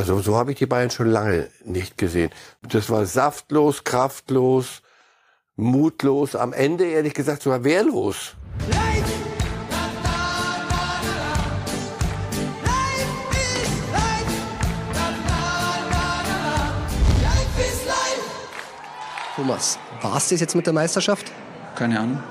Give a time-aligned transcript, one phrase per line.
[0.00, 2.30] Also so habe ich die Bayern schon lange nicht gesehen.
[2.62, 4.80] Das war saftlos, kraftlos,
[5.56, 8.34] mutlos, am Ende ehrlich gesagt sogar wehrlos.
[19.36, 21.30] Thomas, war es das jetzt mit der Meisterschaft?
[21.74, 22.22] Keine Ahnung.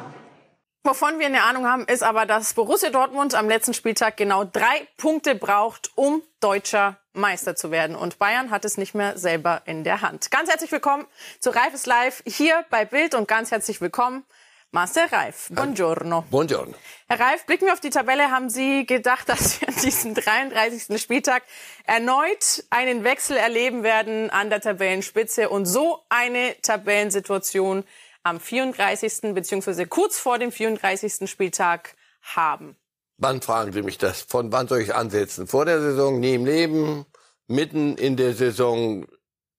[0.89, 4.87] Wovon wir eine Ahnung haben, ist aber, dass Borussia Dortmund am letzten Spieltag genau drei
[4.97, 7.95] Punkte braucht, um deutscher Meister zu werden.
[7.95, 10.31] Und Bayern hat es nicht mehr selber in der Hand.
[10.31, 11.05] Ganz herzlich willkommen
[11.39, 14.25] zu Reifes Live hier bei Bild und ganz herzlich willkommen
[14.71, 15.49] Marcel Reif.
[15.51, 16.23] Buongiorno.
[16.31, 16.73] Buongiorno.
[17.07, 18.31] Herr Reif, blicken wir auf die Tabelle.
[18.31, 20.99] Haben Sie gedacht, dass wir an diesem 33.
[20.99, 21.43] Spieltag
[21.85, 27.83] erneut einen Wechsel erleben werden an der Tabellenspitze und so eine Tabellensituation
[28.29, 29.33] am 34.
[29.33, 29.85] bzw.
[29.87, 31.29] kurz vor dem 34.
[31.29, 32.77] Spieltag haben?
[33.17, 34.21] Wann fragen Sie mich das?
[34.21, 35.47] Von wann soll ich ansetzen?
[35.47, 37.05] Vor der Saison, nie im Leben,
[37.47, 39.07] mitten in der Saison,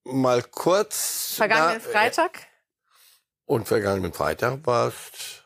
[0.04, 1.34] mal kurz.
[1.36, 2.46] Vergangenen na, Freitag?
[3.44, 5.42] Und vergangenen Freitag war es.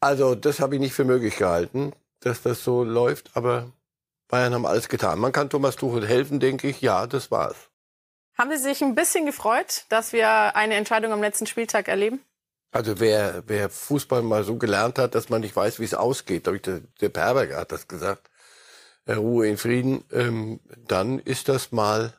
[0.00, 3.72] Also, das habe ich nicht für möglich gehalten, dass das so läuft, aber
[4.28, 5.20] Bayern haben alles getan.
[5.20, 6.80] Man kann Thomas Tuchel helfen, denke ich.
[6.80, 7.69] Ja, das war's.
[8.40, 12.24] Haben Sie sich ein bisschen gefreut, dass wir eine Entscheidung am letzten Spieltag erleben?
[12.72, 16.48] Also wer, wer Fußball mal so gelernt hat, dass man nicht weiß, wie es ausgeht,
[16.48, 18.30] ich, der, der Perberger hat das gesagt,
[19.04, 22.14] äh, Ruhe in Frieden, ähm, dann ist das mal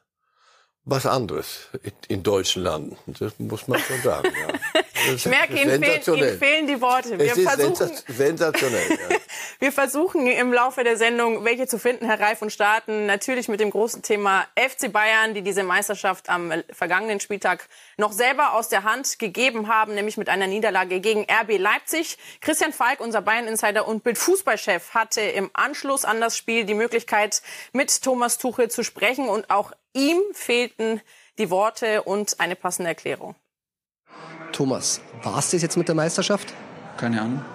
[0.83, 2.97] was anderes in, in deutschen Landen.
[3.19, 4.31] Das muss man schon sagen.
[4.31, 4.81] Ja.
[5.16, 7.17] ich merke, Ihnen, fehlen, Ihnen fehlen die Worte.
[7.17, 8.91] Wir es ist versuchen, sensationell.
[8.91, 9.17] Ja.
[9.61, 13.59] Wir versuchen im Laufe der Sendung welche zu finden, Herr Reif, und starten natürlich mit
[13.59, 18.85] dem großen Thema FC Bayern, die diese Meisterschaft am vergangenen Spieltag noch selber aus der
[18.85, 22.17] Hand gegeben haben, nämlich mit einer Niederlage gegen RB Leipzig.
[22.39, 28.01] Christian Falk, unser Bayern-Insider und Bild-Fußballchef, hatte im Anschluss an das Spiel die Möglichkeit, mit
[28.01, 31.01] Thomas Tuchel zu sprechen und auch ihm fehlten
[31.37, 33.35] die Worte und eine passende Erklärung.
[34.53, 36.51] Thomas, war es das jetzt mit der Meisterschaft?
[36.97, 37.45] Keine Ahnung.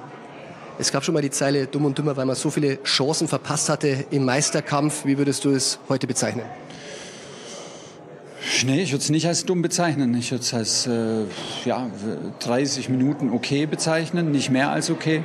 [0.78, 3.70] Es gab schon mal die Zeile dumm und dümmer, weil man so viele Chancen verpasst
[3.70, 5.06] hatte im Meisterkampf.
[5.06, 6.44] Wie würdest du es heute bezeichnen?
[8.64, 10.14] Nee, ich würde es nicht als dumm bezeichnen.
[10.14, 11.24] Ich würde es als äh,
[11.64, 11.90] ja,
[12.40, 15.24] 30 Minuten okay bezeichnen, nicht mehr als okay.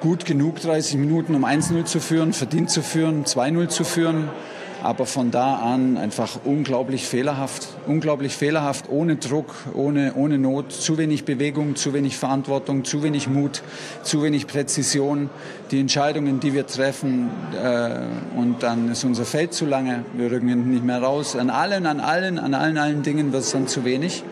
[0.00, 4.30] Gut genug 30 Minuten, um 1-0 zu führen, verdient zu führen, 2-0 zu führen
[4.84, 10.98] aber von da an einfach unglaublich fehlerhaft, unglaublich fehlerhaft, ohne Druck, ohne, ohne Not, zu
[10.98, 13.62] wenig Bewegung, zu wenig Verantwortung, zu wenig Mut,
[14.02, 15.30] zu wenig Präzision,
[15.70, 20.70] die Entscheidungen, die wir treffen äh, und dann ist unser Feld zu lange, wir rücken
[20.70, 23.86] nicht mehr raus, an allen, an allen, an allen, allen Dingen wird es dann zu
[23.86, 24.22] wenig.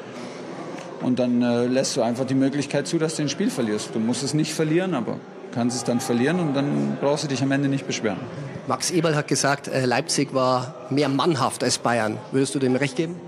[1.00, 3.94] Und dann äh, lässt du einfach die Möglichkeit zu, dass du ein Spiel verlierst.
[3.94, 5.16] Du musst es nicht verlieren, aber
[5.52, 8.20] kannst es dann verlieren und dann brauchst du dich am Ende nicht beschweren.
[8.68, 12.18] Max Eberl hat gesagt, äh, Leipzig war mehr mannhaft als Bayern.
[12.30, 13.20] Würdest du dem recht geben?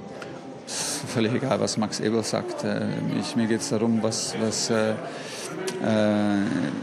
[0.66, 2.62] Völlig egal, was Max Eberl sagt.
[2.64, 2.86] Äh,
[3.20, 4.70] ich, mir geht es darum, was, was
[5.84, 6.36] äh, äh,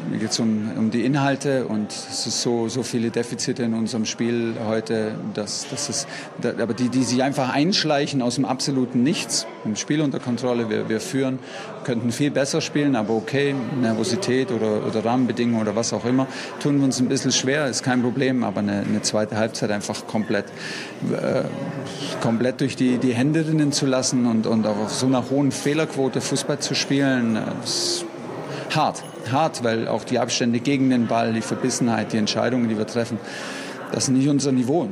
[0.09, 3.73] mir geht es um, um die Inhalte und es ist so, so viele Defizite in
[3.73, 6.07] unserem Spiel heute, dass, dass es,
[6.41, 9.47] da, aber die, die sich einfach einschleichen aus dem absoluten Nichts.
[9.65, 11.39] Im Spiel unter Kontrolle, wir, wir führen,
[11.83, 16.27] könnten viel besser spielen, aber okay, Nervosität oder, oder Rahmenbedingungen oder was auch immer,
[16.61, 20.05] tun wir uns ein bisschen schwer, ist kein Problem, aber eine, eine zweite Halbzeit einfach
[20.07, 20.45] komplett,
[21.11, 21.43] äh,
[22.21, 26.21] komplett durch die, die Hände rinnen zu lassen und, und auf so einer hohen Fehlerquote
[26.21, 28.05] Fußball zu spielen, das
[28.75, 29.03] hart.
[29.31, 33.19] Hart, weil auch die Abstände gegen den Ball, die Verbissenheit, die Entscheidungen, die wir treffen,
[33.91, 34.87] das ist nicht unser Niveau.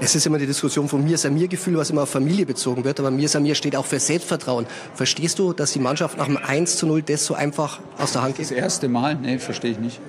[0.00, 3.00] Es ist immer die Diskussion von mir mir Gefühl, was immer auf Familie bezogen wird,
[3.00, 4.66] aber mir mir steht auch für Selbstvertrauen.
[4.94, 8.22] Verstehst du, dass die Mannschaft nach dem 1 zu 0 das so einfach aus der
[8.22, 8.46] Hand geht?
[8.46, 9.14] Das erste Mal?
[9.14, 10.00] Nee, verstehe ich nicht.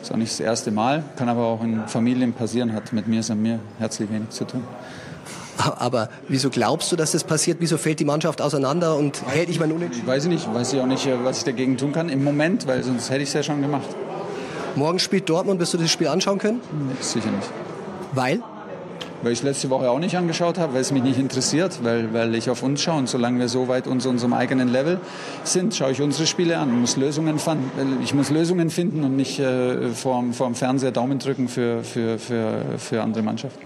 [0.00, 3.06] Das ist auch nicht das erste Mal, kann aber auch in Familien passieren, hat mit
[3.06, 4.64] mir mir herzlich wenig zu tun.
[5.78, 7.58] Aber wieso glaubst du, dass das passiert?
[7.60, 10.06] Wieso fällt die Mannschaft auseinander und hält ich mal unentschieden?
[10.06, 10.52] Weiß ich nicht.
[10.52, 13.28] Weiß ich auch nicht, was ich dagegen tun kann im Moment, weil sonst hätte ich
[13.28, 13.86] es ja schon gemacht.
[14.76, 15.60] Morgen spielt Dortmund.
[15.60, 16.60] Wirst du das Spiel anschauen können?
[16.88, 17.48] Nee, sicher nicht.
[18.12, 18.42] Weil?
[19.22, 22.12] Weil ich es letzte Woche auch nicht angeschaut habe, weil es mich nicht interessiert, weil,
[22.12, 22.98] weil ich auf uns schaue.
[22.98, 25.00] Und solange wir so weit unter unserem eigenen Level
[25.44, 26.68] sind, schaue ich unsere Spiele an.
[26.70, 27.40] Ich muss Lösungen,
[28.02, 32.18] ich muss Lösungen finden und nicht äh, vor, vor dem Fernseher Daumen drücken für, für,
[32.18, 33.62] für, für andere Mannschaften.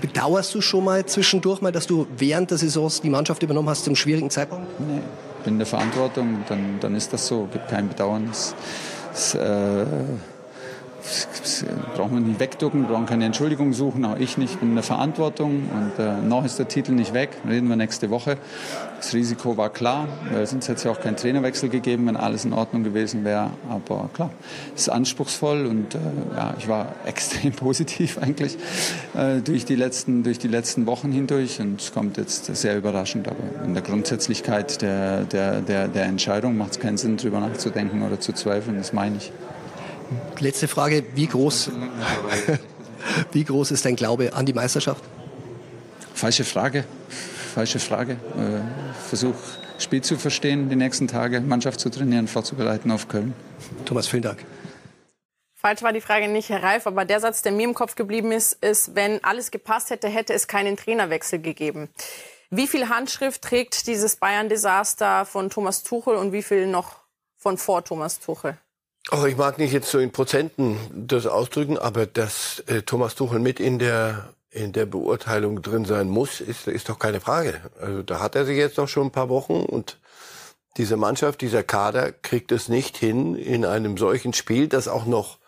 [0.00, 3.84] Bedauerst du schon mal zwischendurch mal, dass du während der Saison die Mannschaft übernommen hast
[3.84, 4.68] zum schwierigen Zeitpunkt?
[4.80, 5.00] Nee,
[5.44, 8.28] bin in der Verantwortung, dann, dann ist das so, gibt kein Bedauern.
[8.30, 9.86] Es, äh,
[11.94, 15.68] brauchen wir nicht wegducken, brauchen keine Entschuldigung suchen, auch ich nicht, bin in der Verantwortung
[15.72, 18.36] und äh, noch ist der Titel nicht weg, reden wir nächste Woche.
[18.98, 22.44] Das Risiko war klar, weil sonst hätte es ja auch keinen Trainerwechsel gegeben, wenn alles
[22.44, 24.30] in Ordnung gewesen wäre, aber klar,
[24.74, 25.98] es ist anspruchsvoll und äh,
[26.36, 28.56] ja, ich war extrem positiv eigentlich
[29.14, 33.28] äh, durch, die letzten, durch die letzten Wochen hindurch und es kommt jetzt sehr überraschend,
[33.28, 38.02] aber in der Grundsätzlichkeit der, der, der, der Entscheidung macht es keinen Sinn, darüber nachzudenken
[38.02, 39.32] oder zu zweifeln, das meine ich.
[40.38, 41.70] Letzte Frage, wie groß,
[43.32, 45.02] wie groß ist dein Glaube an die Meisterschaft?
[46.14, 46.84] Falsche Frage,
[47.54, 48.12] falsche Frage.
[48.12, 49.34] Äh, Versuch,
[49.78, 53.34] Spiel zu verstehen, die nächsten Tage, Mannschaft zu trainieren, vorzubereiten auf Köln.
[53.84, 54.38] Thomas, vielen Dank.
[55.54, 58.32] Falsch war die Frage nicht, Herr Reif, aber der Satz, der mir im Kopf geblieben
[58.32, 61.88] ist, ist, wenn alles gepasst hätte, hätte es keinen Trainerwechsel gegeben.
[62.50, 67.00] Wie viel Handschrift trägt dieses Bayern-Desaster von Thomas Tuchel und wie viel noch
[67.36, 68.56] von vor Thomas Tuchel?
[69.10, 73.38] Ach, ich mag nicht jetzt so in Prozenten das ausdrücken, aber dass äh, Thomas Tuchel
[73.38, 77.60] mit in der in der Beurteilung drin sein muss, ist, ist doch keine Frage.
[77.78, 79.98] Also da hat er sich jetzt doch schon ein paar Wochen und
[80.78, 85.38] diese Mannschaft, dieser Kader kriegt es nicht hin in einem solchen Spiel, das auch noch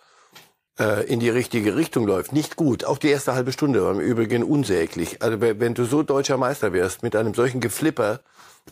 [0.78, 2.32] äh, in die richtige Richtung läuft.
[2.32, 2.84] Nicht gut.
[2.84, 5.22] Auch die erste halbe Stunde war im Übrigen unsäglich.
[5.22, 8.20] Also wenn du so deutscher Meister wärst mit einem solchen Geflipper,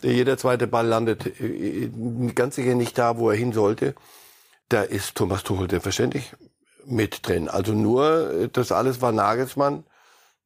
[0.03, 1.89] jeder zweite Ball landet äh,
[2.35, 3.95] ganz sicher nicht da, wo er hin sollte
[4.69, 6.33] da ist Thomas Tuchel selbstverständlich
[6.85, 7.49] mit drin.
[7.49, 9.83] Also nur, das alles war Nagelsmann.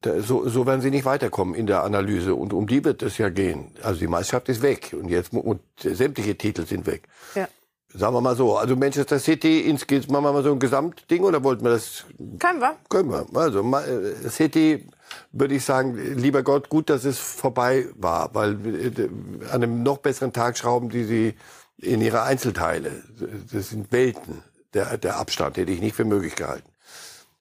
[0.02, 2.34] Da, so, so werden sie nicht weiterkommen in der Analyse.
[2.34, 3.72] Und um die wird es ja gehen.
[3.82, 4.94] Also die Meisterschaft ist weg.
[4.98, 7.08] Und jetzt, und sämtliche Titel sind weg.
[7.34, 7.48] Ja.
[7.94, 8.56] Sagen wir mal so.
[8.56, 12.04] Also Manchester City, insgesamt, machen wir mal so ein Gesamtding oder wollten wir das?
[12.38, 12.76] Können wir.
[12.88, 13.26] Können wir.
[13.34, 14.88] Also äh, City,
[15.30, 18.34] würde ich sagen, lieber Gott, gut, dass es vorbei war.
[18.34, 19.08] Weil äh,
[19.50, 21.34] an einem noch besseren Tag schrauben die sie
[21.78, 23.02] in ihre Einzelteile.
[23.52, 24.42] Das sind Welten,
[24.74, 26.68] der, der Abstand, hätte ich nicht für möglich gehalten.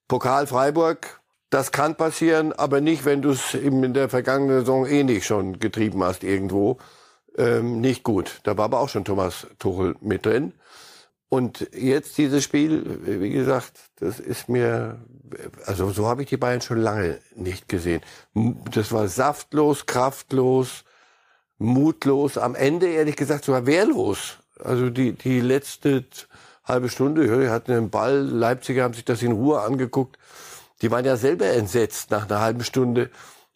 [0.07, 5.03] Pokal Freiburg, das kann passieren, aber nicht, wenn du es in der vergangenen Saison eh
[5.03, 6.77] nicht schon getrieben hast irgendwo.
[7.37, 8.41] Ähm, nicht gut.
[8.43, 10.53] Da war aber auch schon Thomas Tuchel mit drin.
[11.29, 14.99] Und jetzt dieses Spiel, wie gesagt, das ist mir,
[15.65, 18.01] also so habe ich die Bayern schon lange nicht gesehen.
[18.33, 20.83] Das war saftlos, kraftlos,
[21.61, 24.37] mutlos, am Ende ehrlich gesagt sogar wehrlos.
[24.63, 26.05] Also die, die letzte
[26.65, 30.17] halbe Stunde, die hatten den Ball, Leipziger haben sich das in Ruhe angeguckt.
[30.81, 33.09] Die waren ja selber entsetzt nach einer halben Stunde,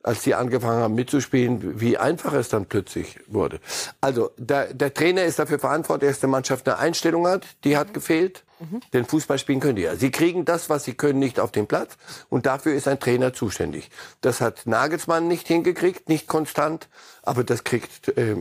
[0.05, 3.59] als die angefangen haben mitzuspielen, wie einfach es dann plötzlich wurde.
[4.01, 7.93] Also der, der Trainer ist dafür verantwortlich, dass die Mannschaft eine Einstellung hat, die hat
[7.93, 8.43] gefehlt.
[8.59, 8.81] Mhm.
[8.93, 9.95] Denn Fußball spielen können die ja.
[9.95, 11.97] Sie kriegen das, was sie können, nicht auf den Platz.
[12.29, 13.89] Und dafür ist ein Trainer zuständig.
[14.21, 16.87] Das hat Nagelsmann nicht hingekriegt, nicht konstant.
[17.23, 18.35] Aber das kriegt äh,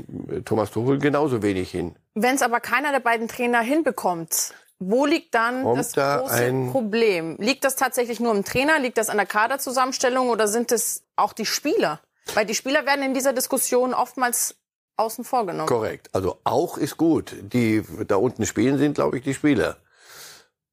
[0.45, 1.97] Thomas Tuchel genauso wenig hin.
[2.15, 6.69] Wenn es aber keiner der beiden Trainer hinbekommt, wo liegt dann Kommt das da große
[6.73, 7.37] Problem?
[7.39, 8.79] Liegt das tatsächlich nur im Trainer?
[8.79, 12.01] Liegt das an der Kaderzusammenstellung oder sind es auch die Spieler?
[12.35, 14.57] Weil die Spieler werden in dieser Diskussion oftmals
[14.97, 15.69] außen vor genommen.
[15.69, 16.11] Korrekt.
[16.13, 17.35] Also auch ist gut.
[17.41, 19.77] Die da unten spielen sind, glaube ich, die Spieler.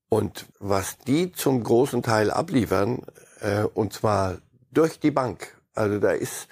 [0.09, 3.03] Und was die zum großen Teil abliefern,
[3.39, 4.37] äh, und zwar
[4.71, 5.55] durch die Bank.
[5.73, 6.47] Also da ist,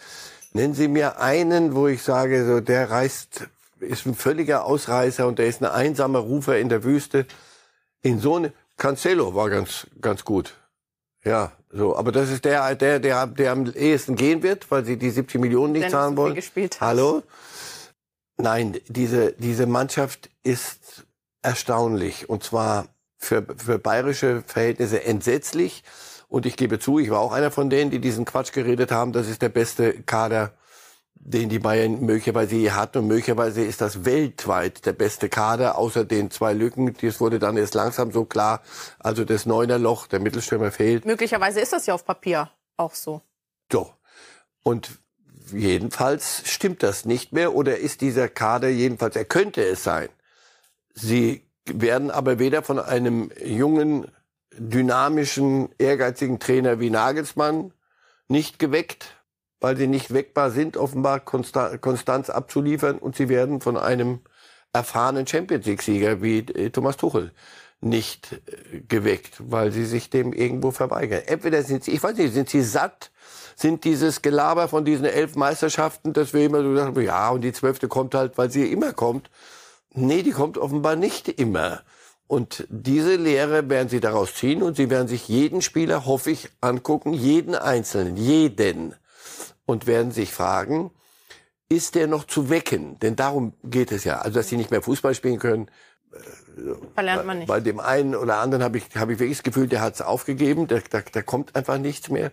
[0.54, 3.48] nennen Sie mir einen, wo ich sage, so der reißt,
[3.80, 7.26] ist ein völliger Ausreißer und der ist ein einsamer Rufer in der Wüste.
[8.02, 10.56] In so eine, Cancelo war ganz, ganz gut.
[11.24, 14.98] Ja, so, aber das ist der, der, der, der am ehesten gehen wird, weil sie
[14.98, 16.36] die 70 Millionen nicht Wenn zahlen wollen.
[16.36, 17.24] Gespielt Hallo?
[18.38, 21.06] Nein, diese, diese Mannschaft ist
[21.42, 22.30] erstaunlich.
[22.30, 22.88] Und zwar
[23.18, 25.84] für, für bayerische Verhältnisse entsetzlich.
[26.30, 29.12] Und ich gebe zu, ich war auch einer von denen, die diesen Quatsch geredet haben.
[29.12, 30.54] Das ist der beste Kader,
[31.20, 33.00] den die Bayern möglicherweise je hatten.
[33.00, 36.96] Und möglicherweise ist das weltweit der beste Kader, außer den zwei Lücken.
[37.02, 38.62] Das wurde dann erst langsam so klar.
[39.00, 41.06] Also das Neunerloch, der Mittelstürmer fehlt.
[41.06, 43.22] Möglicherweise ist das ja auf Papier auch so.
[43.72, 43.94] So.
[44.64, 45.00] Und
[45.52, 47.54] jedenfalls stimmt das nicht mehr.
[47.54, 50.10] Oder ist dieser Kader jedenfalls, er könnte es sein.
[50.94, 54.12] Sie werden aber weder von einem jungen,
[54.58, 57.74] dynamischen, ehrgeizigen Trainer wie Nagelsmann
[58.28, 59.19] nicht geweckt,
[59.60, 64.20] weil sie nicht weckbar sind, offenbar Konstanz abzuliefern, und sie werden von einem
[64.74, 67.32] erfahrenen Champions League-Sieger wie äh, Thomas Tuchel
[67.82, 71.22] nicht äh, geweckt, weil sie sich dem irgendwo verweigern.
[71.26, 73.12] Entweder sind sie, ich weiß nicht, sind sie satt,
[73.56, 77.54] sind dieses Gelaber von diesen elf Meisterschaften, dass wir immer so sagen, ja, und die
[77.54, 79.30] zwölfte kommt halt, weil sie immer kommt,
[79.94, 81.82] Nee, die kommt offenbar nicht immer.
[82.28, 86.50] Und diese Lehre werden sie daraus ziehen und sie werden sich jeden Spieler, hoffe ich,
[86.62, 88.94] angucken, jeden Einzelnen, jeden.
[89.70, 90.90] Und werden sich fragen,
[91.70, 92.98] ist der noch zu wecken?
[93.00, 94.18] Denn darum geht es ja.
[94.18, 95.70] Also, dass sie nicht mehr Fußball spielen können,
[96.96, 97.48] Verlernt man nicht.
[97.48, 100.02] Bei dem einen oder anderen habe ich, habe ich wirklich das Gefühl, der hat es
[100.02, 102.32] aufgegeben, da, da, da kommt einfach nichts mehr.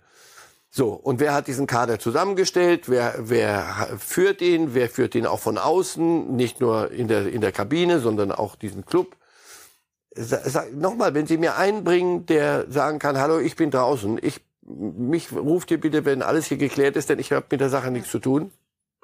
[0.71, 2.89] So, und wer hat diesen Kader zusammengestellt?
[2.89, 4.75] Wer, wer führt ihn?
[4.75, 6.35] Wer führt ihn auch von außen?
[6.35, 9.17] Nicht nur in der, in der Kabine, sondern auch diesen Club.
[10.73, 15.33] Nochmal, wenn Sie mir einen bringen, der sagen kann, hallo, ich bin draußen, ich, mich
[15.33, 18.11] ruft ihr bitte, wenn alles hier geklärt ist, denn ich habe mit der Sache nichts
[18.11, 18.53] zu tun.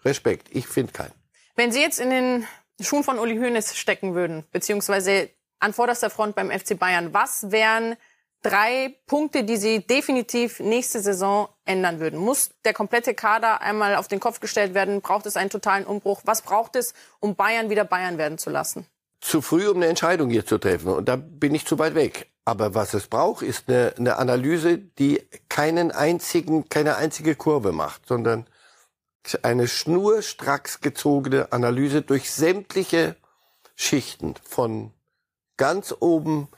[0.05, 1.13] Respekt, ich finde keinen.
[1.55, 2.47] Wenn Sie jetzt in den
[2.81, 7.97] Schuhen von Uli Hoeneß stecken würden, beziehungsweise an vorderster Front beim FC Bayern, was wären
[8.43, 12.19] drei Punkte, die Sie definitiv nächste Saison ändern würden?
[12.19, 15.01] Muss der komplette Kader einmal auf den Kopf gestellt werden?
[15.01, 16.23] Braucht es einen totalen Umbruch?
[16.25, 18.87] Was braucht es, um Bayern wieder Bayern werden zu lassen?
[19.21, 20.89] Zu früh, um eine Entscheidung hier zu treffen.
[20.89, 22.32] Und da bin ich zu weit weg.
[22.45, 28.07] Aber was es braucht, ist eine, eine Analyse, die keinen einzigen, keine einzige Kurve macht,
[28.07, 28.47] sondern
[29.43, 33.15] eine schnurstracks gezogene Analyse durch sämtliche
[33.77, 34.93] Schichten von
[35.57, 36.49] ganz oben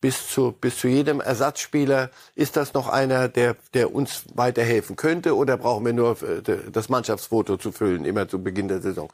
[0.00, 2.10] bis zu, bis zu jedem Ersatzspieler.
[2.34, 6.88] Ist das noch einer, der, der uns weiterhelfen könnte oder brauchen wir nur äh, das
[6.88, 9.12] Mannschaftsfoto zu füllen, immer zu Beginn der Saison?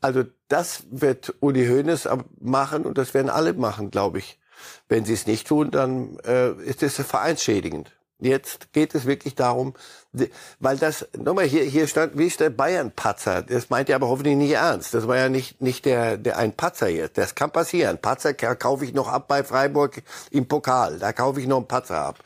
[0.00, 2.08] Also das wird Uli Hoeneß
[2.40, 4.39] machen und das werden alle machen, glaube ich.
[4.88, 7.92] Wenn sie es nicht tun, dann äh, ist es vereinsschädigend.
[8.20, 9.72] Jetzt geht es wirklich darum,
[10.58, 13.42] weil das, nochmal, hier, hier stand, wie ist der Bayern-Patzer?
[13.42, 14.92] Das meint ihr aber hoffentlich nicht ernst.
[14.92, 17.16] Das war ja nicht, nicht der, der ein Patzer jetzt.
[17.16, 17.98] Das kann passieren.
[17.98, 20.98] Patzer kaufe ich noch ab bei Freiburg im Pokal.
[20.98, 22.18] Da kaufe ich noch einen Patzer ab.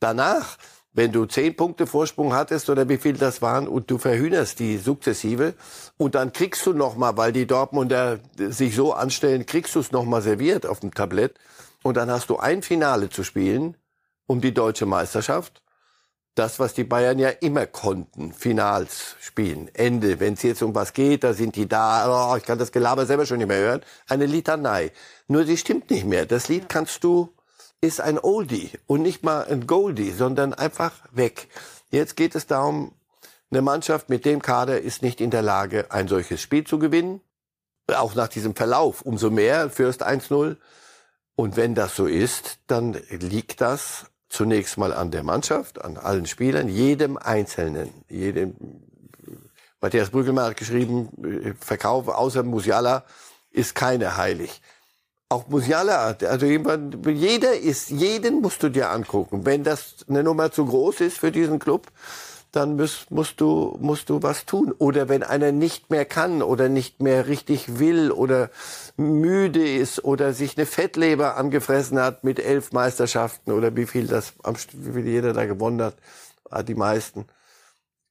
[0.00, 0.56] Danach,
[0.94, 4.78] wenn du zehn Punkte Vorsprung hattest oder wie viel das waren und du verhühnerst die
[4.78, 5.54] sukzessive
[5.98, 9.92] und dann kriegst du noch mal, weil die Dortmunder sich so anstellen, kriegst du es
[9.92, 11.34] noch mal serviert auf dem Tablett
[11.82, 13.76] und dann hast du ein Finale zu spielen
[14.26, 15.62] um die deutsche Meisterschaft.
[16.34, 20.18] Das, was die Bayern ja immer konnten, Finals spielen, Ende.
[20.18, 23.04] Wenn es jetzt um was geht, da sind die da, oh, ich kann das Gelaber
[23.04, 23.82] selber schon nicht mehr hören.
[24.08, 24.92] Eine Litanei.
[25.28, 26.24] Nur sie stimmt nicht mehr.
[26.24, 27.34] Das Lied kannst du,
[27.82, 31.48] ist ein Oldie und nicht mal ein Goldie, sondern einfach weg.
[31.90, 32.94] Jetzt geht es darum,
[33.50, 37.20] eine Mannschaft mit dem Kader ist nicht in der Lage, ein solches Spiel zu gewinnen.
[37.88, 39.02] Auch nach diesem Verlauf.
[39.02, 40.56] Umso mehr, Fürst 1-0.
[41.34, 46.26] Und wenn das so ist, dann liegt das zunächst mal an der Mannschaft, an allen
[46.26, 48.54] Spielern, jedem Einzelnen, jedem.
[49.80, 53.04] Matthias Brüggelmann hat geschrieben, äh, Verkauf außer Musiala
[53.50, 54.62] ist keine heilig.
[55.28, 59.44] Auch Musiala, also jemand, jeder ist, jeden musst du dir angucken.
[59.44, 61.88] Wenn das eine Nummer zu groß ist für diesen Club,
[62.52, 64.72] dann musst, musst, du, musst du was tun.
[64.78, 68.50] Oder wenn einer nicht mehr kann oder nicht mehr richtig will oder
[68.96, 74.34] müde ist oder sich eine Fettleber angefressen hat mit elf Meisterschaften oder wie viel das,
[74.72, 75.96] wie viel jeder da gewonnen hat,
[76.50, 77.26] ah, die meisten.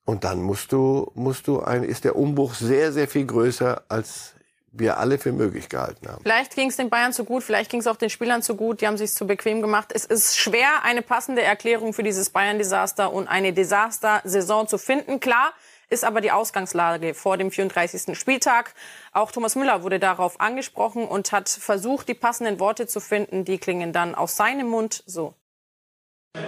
[0.06, 4.34] Und dann musst du, musst du ein, ist der Umbruch sehr, sehr viel größer als
[4.72, 6.22] wir alle für möglich gehalten haben.
[6.24, 8.82] Vielleicht ging es den Bayern zu gut, vielleicht ging es auch den Spielern zu gut,
[8.82, 9.92] die haben sich zu bequem gemacht.
[9.94, 15.20] Es ist schwer, eine passende Erklärung für dieses Bayern-Desaster und eine Desaster-Saison zu finden.
[15.20, 15.52] Klar
[15.90, 18.18] ist aber die Ausgangslage vor dem 34.
[18.18, 18.74] Spieltag.
[19.12, 23.44] Auch Thomas Müller wurde darauf angesprochen und hat versucht, die passenden Worte zu finden.
[23.44, 25.34] Die klingen dann aus seinem Mund so.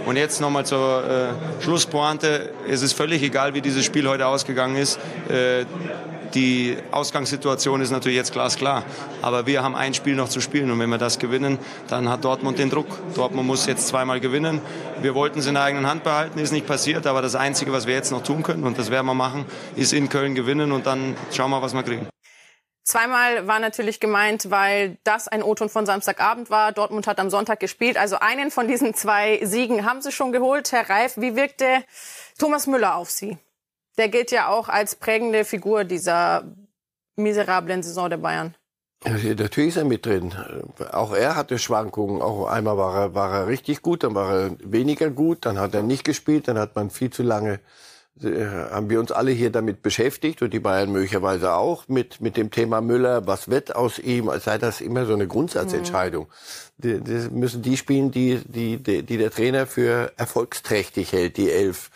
[0.05, 2.53] Und jetzt nochmal zur äh, Schlusspointe.
[2.69, 4.97] Es ist völlig egal, wie dieses Spiel heute ausgegangen ist.
[5.29, 5.65] Äh,
[6.33, 8.83] die Ausgangssituation ist natürlich jetzt glasklar.
[9.21, 10.71] Aber wir haben ein Spiel noch zu spielen.
[10.71, 12.87] Und wenn wir das gewinnen, dann hat Dortmund den Druck.
[13.15, 14.61] Dortmund muss jetzt zweimal gewinnen.
[15.01, 17.07] Wir wollten es in der eigenen Hand behalten, ist nicht passiert.
[17.07, 19.93] Aber das Einzige, was wir jetzt noch tun können, und das werden wir machen, ist
[19.93, 20.71] in Köln gewinnen.
[20.71, 22.07] Und dann schauen wir, was wir kriegen.
[22.85, 26.73] Zweimal war natürlich gemeint, weil das ein O-Ton von Samstagabend war.
[26.73, 27.97] Dortmund hat am Sonntag gespielt.
[27.97, 30.73] Also einen von diesen zwei Siegen haben sie schon geholt.
[30.73, 31.85] Herr Reif, wie wirkte
[32.37, 33.37] Thomas Müller auf Sie?
[33.97, 36.43] Der gilt ja auch als prägende Figur dieser
[37.15, 38.55] miserablen Saison der Bayern.
[39.05, 40.33] Natürlich ist er mit drin.
[40.91, 42.21] Auch er hatte Schwankungen.
[42.21, 45.73] Auch einmal war er, war er richtig gut, dann war er weniger gut, dann hat
[45.73, 47.59] er nicht gespielt, dann hat man viel zu lange,
[48.21, 52.37] äh, haben wir uns alle hier damit beschäftigt und die Bayern möglicherweise auch mit, mit
[52.37, 53.27] dem Thema Müller.
[53.27, 54.31] Was wird aus ihm?
[54.39, 56.27] Sei das immer so eine Grundsatzentscheidung.
[56.77, 57.03] Mhm.
[57.03, 61.89] Die müssen die spielen, die, die, die der Trainer für erfolgsträchtig hält, die Elf.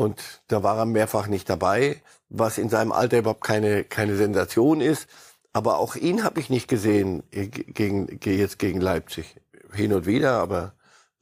[0.00, 4.80] Und da war er mehrfach nicht dabei, was in seinem Alter überhaupt keine, keine Sensation
[4.80, 5.06] ist.
[5.52, 9.36] Aber auch ihn habe ich nicht gesehen gegen, jetzt gegen Leipzig.
[9.74, 10.72] Hin und wieder, aber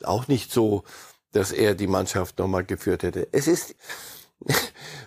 [0.04, 0.84] auch nicht so,
[1.32, 3.26] dass er die Mannschaft nochmal geführt hätte.
[3.32, 3.74] Es ist,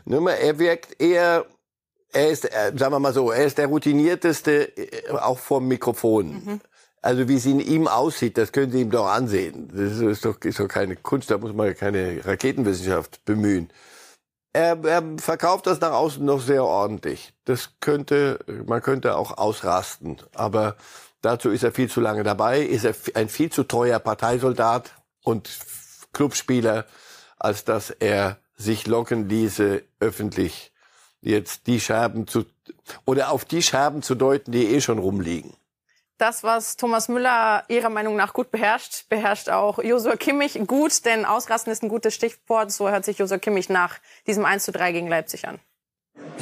[0.03, 1.45] mal, er wirkt eher,
[2.11, 6.33] er ist, äh, sagen wir mal so, er ist der routinierteste, äh, auch vom Mikrofon.
[6.33, 6.61] Mhm.
[7.01, 9.69] Also wie es in ihm aussieht, das können Sie ihm doch ansehen.
[9.73, 13.71] Das ist doch, ist doch keine Kunst, da muss man keine Raketenwissenschaft bemühen.
[14.53, 17.33] Er, er verkauft das nach außen noch sehr ordentlich.
[17.45, 20.17] Das könnte, man könnte auch ausrasten.
[20.35, 20.75] Aber
[21.21, 24.91] Dazu ist er viel zu lange dabei, ist er ein viel zu treuer Parteisoldat
[25.23, 25.49] und
[26.13, 26.85] Clubspieler,
[27.37, 30.71] als dass er sich locken ließe, öffentlich
[31.21, 32.45] jetzt die Scherben zu,
[33.05, 35.53] oder auf die Scherben zu deuten, die eh schon rumliegen.
[36.21, 41.25] Das, was Thomas Müller Ihrer Meinung nach gut beherrscht, beherrscht auch Josua Kimmich gut, denn
[41.25, 42.71] Ausrasten ist ein gutes Stichwort.
[42.71, 43.97] So hört sich Josua Kimmich nach
[44.27, 45.57] diesem 1 zu 3 gegen Leipzig an.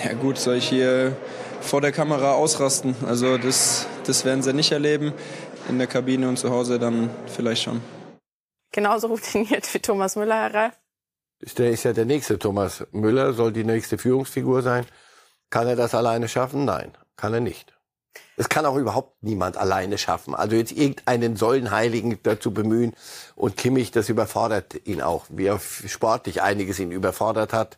[0.04, 1.16] Ja gut, soll ich hier
[1.62, 2.94] vor der Kamera ausrasten?
[3.08, 5.14] Also das, das werden sie nicht erleben.
[5.70, 7.80] In der Kabine und zu Hause dann vielleicht schon.
[8.74, 10.74] Genauso routiniert wie Thomas Müller, Herr Ralf?
[11.58, 14.86] Der ist ja der nächste Thomas Müller, soll die nächste Führungsfigur sein.
[15.50, 16.66] Kann er das alleine schaffen?
[16.66, 17.79] Nein, kann er nicht.
[18.38, 20.34] Es kann auch überhaupt niemand alleine schaffen.
[20.34, 22.94] Also jetzt irgendeinen Säulenheiligen dazu bemühen
[23.36, 27.78] und Kimmich, das überfordert ihn auch, wie er sportlich einiges ihn überfordert hat.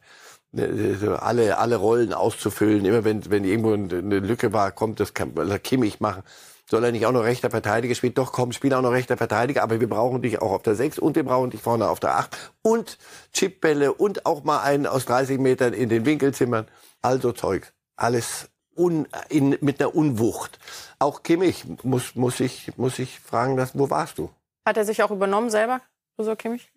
[0.56, 2.86] Äh, alle, alle Rollen auszufüllen.
[2.86, 5.34] Immer wenn, wenn irgendwo eine Lücke war, kommt das kann
[5.64, 6.24] Kimmich machen.
[6.70, 8.14] Soll er nicht auch noch rechter Verteidiger spielen?
[8.14, 11.00] Doch, komm, spiel auch noch rechter Verteidiger, aber wir brauchen dich auch auf der 6
[11.00, 12.98] und wir brauchen dich vorne auf der 8 und
[13.34, 16.68] Chipbälle und auch mal einen aus 30 Metern in den Winkelzimmern.
[17.02, 17.74] Also Zeug.
[17.98, 20.60] Alles un, in, mit einer Unwucht.
[21.00, 24.30] Auch Kimmich muss, muss ich, muss ich fragen lassen, wo warst du?
[24.66, 25.82] Hat er sich auch übernommen selber?
[26.18, 26.72] Uso Kimmich?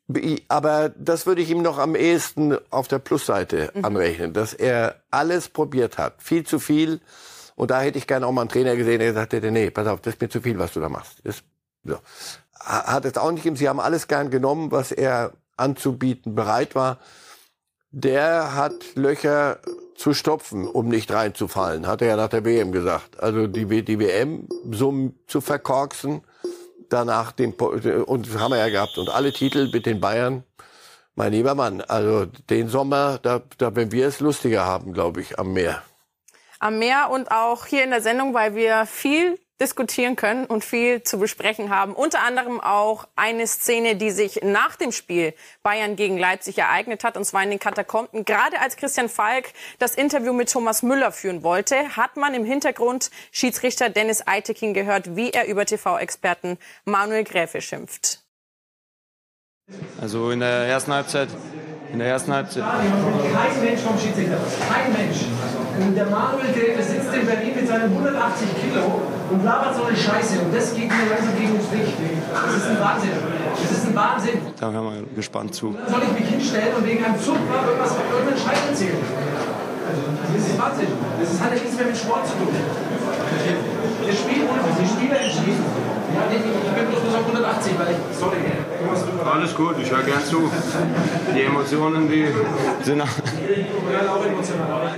[0.49, 3.85] Aber das würde ich ihm noch am ehesten auf der Plusseite mhm.
[3.85, 6.23] anrechnen, dass er alles probiert hat.
[6.23, 7.01] Viel zu viel.
[7.57, 9.87] Und da hätte ich gerne auch mal einen Trainer gesehen, der gesagt hätte, nee, pass
[9.87, 11.21] auf, das ist mir zu viel, was du da machst.
[11.25, 11.43] Das,
[11.85, 11.99] so.
[12.59, 13.57] Hat es auch nicht gegeben.
[13.57, 16.99] Sie haben alles gern genommen, was er anzubieten bereit war.
[17.97, 19.61] Der hat Löcher
[19.95, 23.23] zu stopfen, um nicht reinzufallen, hat er ja nach der WM gesagt.
[23.23, 26.23] Also die, die WM so zu verkorksen,
[26.89, 30.43] danach den und haben wir ja gehabt und alle Titel mit den Bayern.
[31.15, 35.39] Mein lieber Mann, also den Sommer, da, da werden wir es lustiger haben, glaube ich,
[35.39, 35.81] am Meer.
[36.59, 41.02] Am Meer und auch hier in der Sendung, weil wir viel diskutieren können und viel
[41.02, 41.94] zu besprechen haben.
[41.94, 47.16] Unter anderem auch eine Szene, die sich nach dem Spiel Bayern gegen Leipzig ereignet hat,
[47.16, 48.25] und zwar in den Katakomben.
[48.25, 53.11] Gerade als Christian Falk das Interview mit Thomas Müller führen wollte, hat man im Hintergrund
[53.30, 58.20] Schiedsrichter Dennis Eitekin gehört, wie er über TV-Experten Manuel Gräfe schimpft.
[60.00, 61.28] Also in der ersten Halbzeit
[61.94, 62.64] in der ersten Halbzeit.
[62.64, 64.38] Kein Mensch vom Schiedsrichter.
[64.68, 65.18] Kein Mensch.
[65.75, 70.39] Der Manuel Gräfe sitzt in Berlin mit seinen 180 Kilo und labert so eine Scheiße.
[70.39, 71.99] Und das geht mir langsam gegen uns Licht.
[72.30, 73.10] Das ist ein Wahnsinn.
[73.58, 74.39] Das ist ein Wahnsinn.
[74.58, 75.75] Da hören wir gespannt zu.
[75.75, 79.02] Dann soll ich mich hinstellen und wegen einem Zupfer irgendwas auf irgendeinen Scheiß erzählen?
[80.34, 80.89] Das ist Wahnsinn.
[81.19, 82.54] Das hat ja nichts mehr mit Sport zu tun.
[82.54, 85.65] Das Spiel wurde die Spieler entschieden.
[86.15, 87.99] Ja, ich bin bloß auf 180, weil ich.
[88.17, 88.39] Sorry.
[89.26, 90.50] Alles gut, ich höre gern zu.
[91.34, 92.28] Die Emotionen, die
[92.82, 93.02] sind.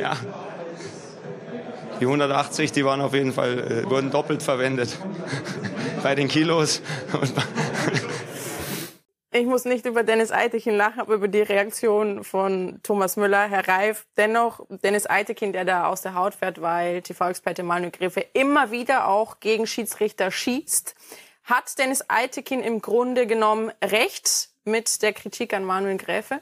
[0.01, 0.13] Ja.
[2.01, 4.97] Die 180, die waren auf jeden Fall, äh, wurden doppelt verwendet.
[6.03, 6.83] Bei den Kilos.
[9.33, 13.67] ich muss nicht über Dennis Eitekin lachen, aber über die Reaktion von Thomas Müller, Herr
[13.67, 14.07] Reif.
[14.17, 19.09] Dennoch, Dennis Eitekin, der da aus der Haut fährt, weil TV-Experte Manuel Gräfe immer wieder
[19.09, 20.95] auch gegen Schiedsrichter schießt.
[21.45, 26.41] Hat Dennis Eitekin im Grunde genommen recht mit der Kritik an Manuel Gräfe?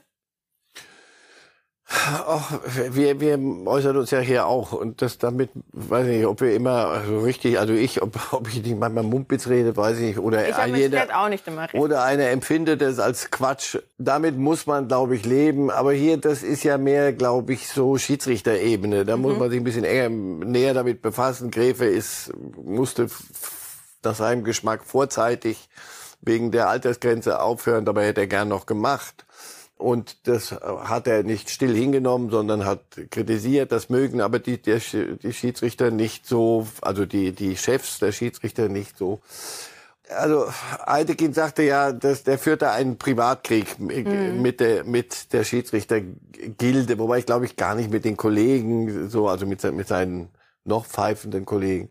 [1.87, 6.41] Ach, wir, wir äußern uns ja hier auch und das damit, weiß ich nicht, ob
[6.41, 10.03] wir immer so richtig, also ich, ob, ob ich nicht manchmal Mumpitz rede, weiß ich
[10.03, 13.79] nicht, oder ich jeder, auch nicht immer oder einer empfindet es als Quatsch.
[13.99, 15.71] Damit muss man, glaube ich, leben.
[15.71, 19.05] Aber hier, das ist ja mehr, glaube ich, so Schiedsrichterebene.
[19.05, 19.23] Da mhm.
[19.23, 21.51] muss man sich ein bisschen enger, näher damit befassen.
[21.51, 23.09] Gräfe ist, musste
[24.03, 25.69] nach seinem Geschmack vorzeitig
[26.23, 29.27] wegen der Altersgrenze aufhören, dabei hätte er gern noch gemacht.
[29.77, 34.81] Und das hat er nicht still hingenommen, sondern hat kritisiert, das mögen aber die, der,
[34.81, 39.21] die Schiedsrichter nicht so, also die, die Chefs der Schiedsrichter nicht so.
[40.09, 40.47] Also
[40.85, 44.43] Altekin sagte ja, dass der führte einen Privatkrieg mhm.
[44.43, 49.29] mit der mit der Schiedsrichtergilde, wobei ich glaube ich gar nicht mit den Kollegen so,
[49.29, 50.29] also mit, mit seinen
[50.65, 51.91] noch pfeifenden Kollegen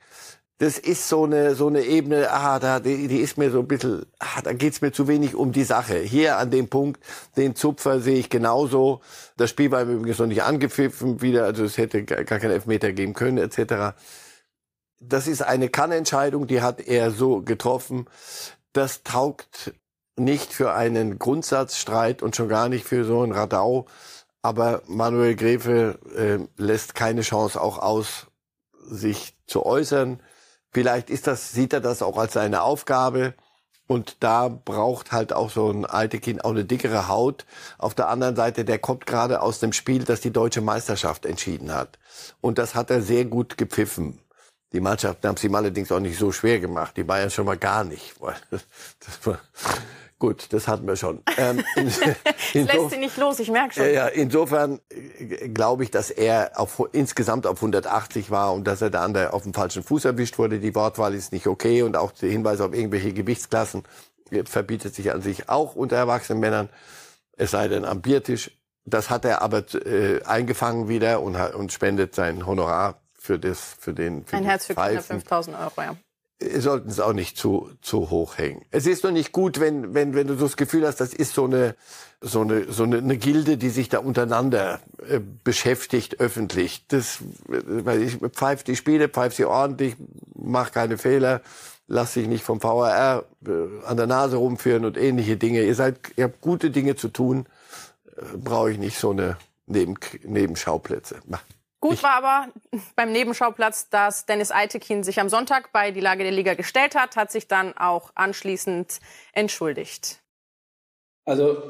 [0.59, 3.67] das ist so eine, so eine Ebene, ah, da, die, die ist mir so ein
[3.67, 5.97] bisschen, ah, da geht's mir zu wenig um die Sache.
[5.97, 7.03] Hier an dem Punkt,
[7.35, 9.01] den Zupfer sehe ich genauso.
[9.35, 13.13] Das Spiel war übrigens noch nicht angepfiffen wieder, also es hätte gar keinen Elfmeter geben
[13.13, 13.95] können, etc.
[14.99, 18.05] Das ist eine Kannentscheidung, die hat er so getroffen.
[18.73, 19.73] Das taugt
[20.15, 23.87] nicht für einen Grundsatzstreit und schon gar nicht für so ein Radau.
[24.41, 28.27] Aber Manuel Gräfe äh, lässt keine Chance auch aus,
[28.85, 30.21] sich zu äußern.
[30.73, 33.35] Vielleicht ist das, sieht er das auch als seine Aufgabe.
[33.85, 37.45] Und da braucht halt auch so ein Altekin auch eine dickere Haut.
[37.77, 41.73] Auf der anderen Seite, der kommt gerade aus dem Spiel, das die deutsche Meisterschaft entschieden
[41.73, 41.99] hat.
[42.41, 44.19] Und das hat er sehr gut gepfiffen.
[44.71, 46.97] Die Mannschaften haben es ihm allerdings auch nicht so schwer gemacht.
[46.97, 48.15] Die Bayern schon mal gar nicht.
[50.23, 51.21] Gut, das hatten wir schon.
[51.35, 53.93] Ähm, in, das lässt sie nicht los, ich merke schon.
[53.93, 58.89] Ja, insofern äh, glaube ich, dass er auf, insgesamt auf 180 war und dass er
[58.89, 60.61] da der, auf dem falschen Fuß erwischt wurde.
[60.61, 63.83] Die Wortwahl ist nicht okay und auch der Hinweis auf irgendwelche Gewichtsklassen
[64.31, 66.69] äh, verbietet sich an sich auch unter erwachsenen Männern,
[67.35, 68.57] es sei denn am Biertisch.
[68.85, 73.93] Das hat er aber äh, eingefangen wieder und, und spendet sein Honorar für das, für
[73.93, 75.97] den, für Ein Herz für Kinder, 5000 Euro, ja.
[76.41, 78.65] Sollten es auch nicht zu, zu hoch hängen.
[78.71, 81.33] Es ist nur nicht gut, wenn, wenn, wenn du so das Gefühl hast, das ist
[81.33, 81.75] so eine,
[82.19, 86.85] so eine, so eine, eine Gilde, die sich da untereinander äh, beschäftigt, öffentlich.
[86.87, 89.95] Das, weil ich pfeife die Spiele, pfeife sie ordentlich,
[90.35, 91.41] mach keine Fehler,
[91.87, 95.63] lass dich nicht vom VRR äh, an der Nase rumführen und ähnliche Dinge.
[95.63, 97.45] Ihr seid, ihr habt gute Dinge zu tun,
[98.17, 101.19] äh, brauche ich nicht so eine Neben, Nebenschauplätze.
[101.83, 102.47] Gut war aber
[102.95, 107.17] beim Nebenschauplatz, dass Dennis Eitekin sich am Sonntag bei die Lage der Liga gestellt hat,
[107.17, 109.01] hat sich dann auch anschließend
[109.33, 110.21] entschuldigt.
[111.25, 111.61] Also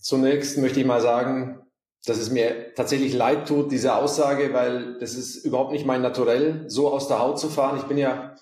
[0.00, 1.60] zunächst möchte ich mal sagen,
[2.06, 6.64] dass es mir tatsächlich leid tut, diese Aussage, weil das ist überhaupt nicht mein Naturell,
[6.66, 7.78] so aus der Haut zu fahren.
[7.78, 8.34] Ich bin ja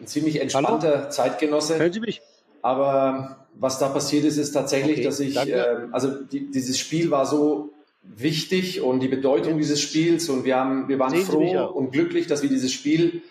[0.00, 1.08] ein ziemlich entspannter Hallo?
[1.08, 1.78] Zeitgenosse.
[1.78, 2.20] Hören Sie mich?
[2.62, 7.12] Aber was da passiert ist, ist tatsächlich, okay, dass ich, äh, also die, dieses Spiel
[7.12, 7.71] war so
[8.02, 12.42] wichtig und die Bedeutung dieses Spiels und wir haben, wir waren froh und glücklich, dass
[12.42, 13.22] wir dieses Spiel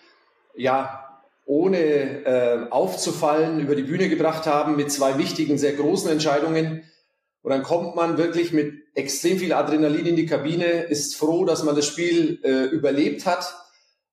[0.56, 1.02] ja
[1.44, 6.84] ohne äh, aufzufallen über die Bühne gebracht haben mit zwei wichtigen, sehr großen Entscheidungen.
[7.42, 11.64] Und dann kommt man wirklich mit extrem viel Adrenalin in die Kabine, ist froh, dass
[11.64, 13.56] man das Spiel äh, überlebt hat.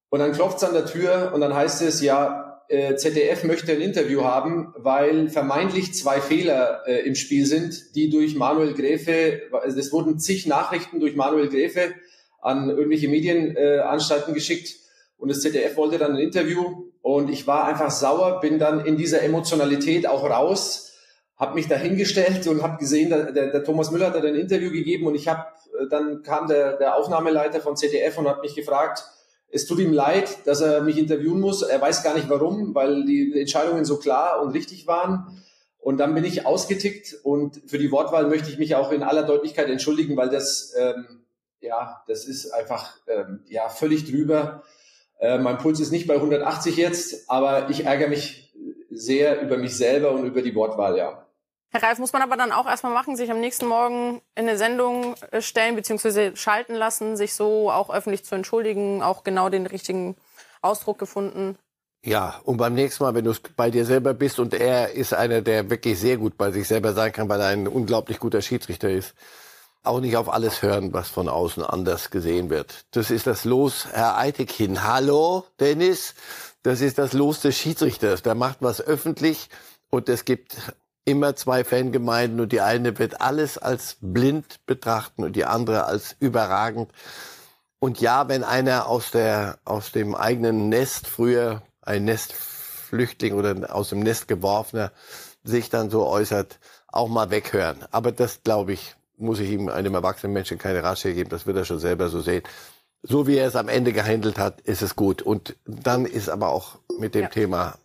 [0.09, 3.71] Und dann klopft es an der Tür und dann heißt es, ja, äh, ZDF möchte
[3.71, 9.41] ein Interview haben, weil vermeintlich zwei Fehler äh, im Spiel sind, die durch Manuel Gräfe,
[9.51, 11.93] also es wurden zig Nachrichten durch Manuel Gräfe
[12.41, 14.75] an irgendwelche Medienanstalten äh, geschickt
[15.17, 18.97] und das ZDF wollte dann ein Interview und ich war einfach sauer, bin dann in
[18.97, 20.93] dieser Emotionalität auch raus,
[21.37, 24.69] habe mich da hingestellt und habe gesehen, der, der, der, Thomas Müller hat ein Interview
[24.71, 25.45] gegeben und ich habe,
[25.79, 29.03] äh, dann kam der, der Aufnahmeleiter von ZDF und hat mich gefragt,
[29.51, 31.61] es tut ihm leid, dass er mich interviewen muss.
[31.61, 35.41] Er weiß gar nicht warum, weil die Entscheidungen so klar und richtig waren.
[35.79, 39.23] Und dann bin ich ausgetickt und für die Wortwahl möchte ich mich auch in aller
[39.23, 41.23] Deutlichkeit entschuldigen, weil das, ähm,
[41.61, 44.63] ja, das ist einfach ähm, ja völlig drüber.
[45.19, 48.53] Äh, mein Puls ist nicht bei 180 jetzt, aber ich ärgere mich
[48.91, 51.25] sehr über mich selber und über die Wortwahl, ja.
[51.71, 54.57] Herr Reif, muss man aber dann auch erstmal machen, sich am nächsten Morgen in eine
[54.57, 56.35] Sendung äh, stellen bzw.
[56.35, 60.15] schalten lassen, sich so auch öffentlich zu entschuldigen, auch genau den richtigen
[60.63, 61.57] Ausdruck gefunden?
[62.03, 65.41] Ja, und beim nächsten Mal, wenn du bei dir selber bist und er ist einer,
[65.41, 68.89] der wirklich sehr gut bei sich selber sein kann, weil er ein unglaublich guter Schiedsrichter
[68.89, 69.13] ist,
[69.83, 72.85] auch nicht auf alles hören, was von außen anders gesehen wird.
[72.91, 74.83] Das ist das Los, Herr Eitekin.
[74.83, 76.15] Hallo, Dennis.
[76.63, 78.23] Das ist das Los des Schiedsrichters.
[78.23, 79.49] Der macht was öffentlich
[79.89, 80.57] und es gibt
[81.05, 86.15] immer zwei Fangemeinden und die eine wird alles als blind betrachten und die andere als
[86.19, 86.91] überragend.
[87.79, 93.89] Und ja, wenn einer aus der, aus dem eigenen Nest früher ein Nestflüchtling oder aus
[93.89, 94.91] dem Nest geworfener
[95.43, 97.85] sich dann so äußert, auch mal weghören.
[97.91, 101.29] Aber das, glaube ich, muss ich ihm einem erwachsenen Menschen keine Ratschläge geben.
[101.29, 102.43] Das wird er schon selber so sehen.
[103.01, 105.21] So wie er es am Ende gehandelt hat, ist es gut.
[105.21, 107.29] Und dann ist aber auch mit dem ja.
[107.29, 107.77] Thema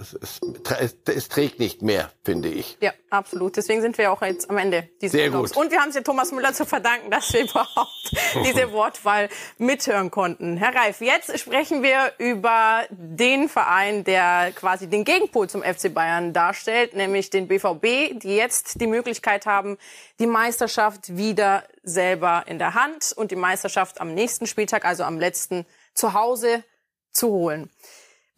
[0.00, 2.78] es, es, es, trägt nicht mehr, finde ich.
[2.80, 3.56] Ja, absolut.
[3.56, 5.56] Deswegen sind wir auch jetzt am Ende dieses Sehr gut.
[5.56, 8.12] Und wir haben es ja Thomas Müller zu verdanken, dass wir überhaupt
[8.44, 10.56] diese Wortwahl mithören konnten.
[10.56, 16.32] Herr Reif, jetzt sprechen wir über den Verein, der quasi den Gegenpol zum FC Bayern
[16.32, 19.78] darstellt, nämlich den BVB, die jetzt die Möglichkeit haben,
[20.20, 25.18] die Meisterschaft wieder selber in der Hand und die Meisterschaft am nächsten Spieltag, also am
[25.18, 26.62] letzten, zu Hause
[27.10, 27.70] zu holen.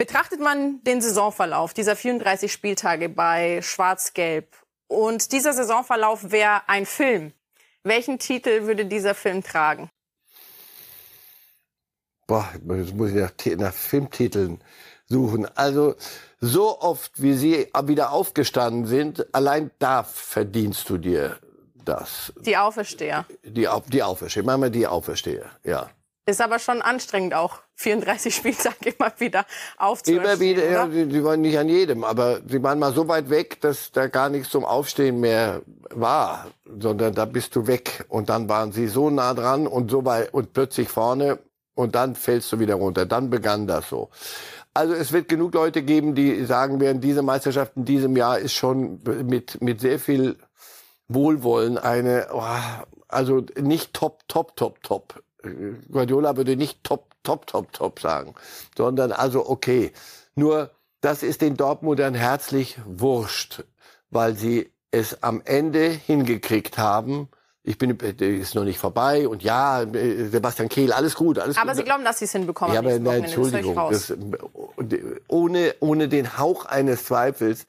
[0.00, 4.56] Betrachtet man den Saisonverlauf dieser 34 Spieltage bei Schwarz-Gelb
[4.88, 7.34] und dieser Saisonverlauf wäre ein Film,
[7.82, 9.90] welchen Titel würde dieser Film tragen?
[12.26, 14.64] Boah, jetzt muss ich nach, nach Filmtiteln
[15.06, 15.44] suchen.
[15.54, 15.96] Also
[16.40, 21.38] so oft, wie sie wieder aufgestanden sind, allein da verdienst du dir
[21.84, 22.32] das.
[22.40, 23.26] Die Aufersteher.
[23.44, 24.44] Die, die Aufersteher.
[24.44, 25.90] Machen wir die Aufersteher, ja.
[26.30, 29.46] Ist aber schon anstrengend auch, 34 Spieltage immer wieder
[29.78, 30.24] aufzuhören.
[30.24, 33.60] Immer wieder, ja, sie waren nicht an jedem, aber sie waren mal so weit weg,
[33.62, 38.04] dass da gar nichts zum Aufstehen mehr war, sondern da bist du weg.
[38.08, 41.40] Und dann waren sie so nah dran und so weit und plötzlich vorne
[41.74, 43.06] und dann fällst du wieder runter.
[43.06, 44.10] Dann begann das so.
[44.72, 48.52] Also es wird genug Leute geben, die sagen werden, diese Meisterschaft in diesem Jahr ist
[48.52, 50.36] schon mit, mit sehr viel
[51.08, 52.44] Wohlwollen eine, oh,
[53.08, 55.20] also nicht top, top, top, top
[55.90, 58.34] Guardiola würde nicht top, top, top, top sagen,
[58.76, 59.92] sondern also okay.
[60.34, 63.64] Nur das ist den Dortmundern herzlich wurscht,
[64.10, 67.28] weil sie es am Ende hingekriegt haben,
[67.62, 71.76] ich bin, ist noch nicht vorbei und ja, Sebastian Kehl, alles gut, alles aber gut.
[71.76, 72.74] Sie glauben, dass Sie es hinbekommen?
[72.74, 74.14] Ja, aber na, Entschuldigung, das,
[75.28, 77.66] ohne, ohne den Hauch eines Zweifels,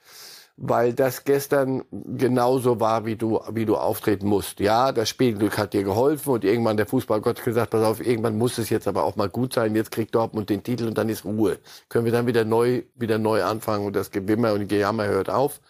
[0.63, 4.60] weil das gestern genauso war, wie du, wie du auftreten musst.
[4.60, 8.60] Ja, das Spielglück hat dir geholfen und irgendwann der Fußballgott gesagt, pass auf, irgendwann muss
[8.60, 9.76] es jetzt aber auch mal gut sein.
[9.76, 11.58] Jetzt kriegt Dortmund den Titel und dann ist Ruhe.
[11.89, 15.62] Können wir dann wieder neu, wieder neu anfangen und das Gewimmer und Gejammer hört auf.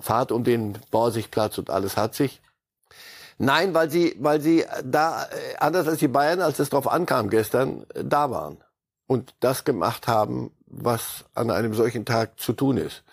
[0.00, 2.42] Fahrt um den Borsigplatz und alles hat sich.
[3.38, 7.30] Nein, weil sie, weil sie da, äh, anders als die Bayern, als es drauf ankam
[7.30, 8.58] gestern, äh, da waren.
[9.06, 13.04] Und das gemacht haben, was an einem solchen Tag zu tun ist.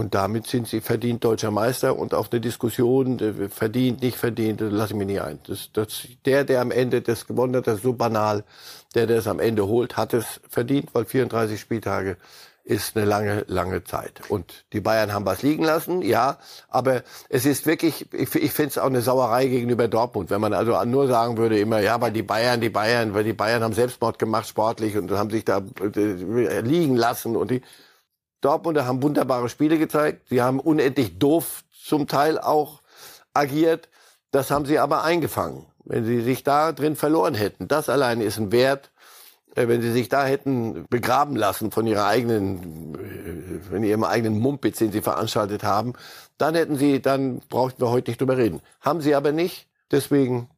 [0.00, 4.62] Und damit sind sie verdient deutscher Meister und auch eine Diskussion, äh, verdient, nicht verdient,
[4.62, 5.40] lasse ich mir nicht ein.
[5.46, 8.42] Das, das, der, der am Ende das gewonnen hat, das ist so banal,
[8.94, 12.16] der, der es am Ende holt, hat es verdient, weil 34 Spieltage
[12.64, 14.22] ist eine lange, lange Zeit.
[14.30, 16.38] Und die Bayern haben was liegen lassen, ja.
[16.70, 20.30] Aber es ist wirklich, ich, ich finde es auch eine Sauerei gegenüber Dortmund.
[20.30, 23.34] Wenn man also nur sagen würde immer, ja, weil die Bayern, die Bayern, weil die
[23.34, 25.60] Bayern haben Selbstmord gemacht sportlich und haben sich da
[25.94, 27.60] äh, liegen lassen und die
[28.40, 30.28] Dortmunder haben wunderbare Spiele gezeigt.
[30.28, 32.80] Sie haben unendlich doof zum Teil auch
[33.34, 33.88] agiert.
[34.30, 35.66] Das haben sie aber eingefangen.
[35.84, 38.90] Wenn sie sich da drin verloren hätten, das allein ist ein Wert,
[39.56, 44.38] äh, wenn sie sich da hätten begraben lassen von ihrer eigenen, äh, von ihrem eigenen
[44.38, 45.94] Mumpitz, den sie veranstaltet haben,
[46.38, 48.60] dann hätten sie, dann brauchten wir heute nicht drüber reden.
[48.80, 49.68] Haben sie aber nicht.
[49.90, 50.48] Deswegen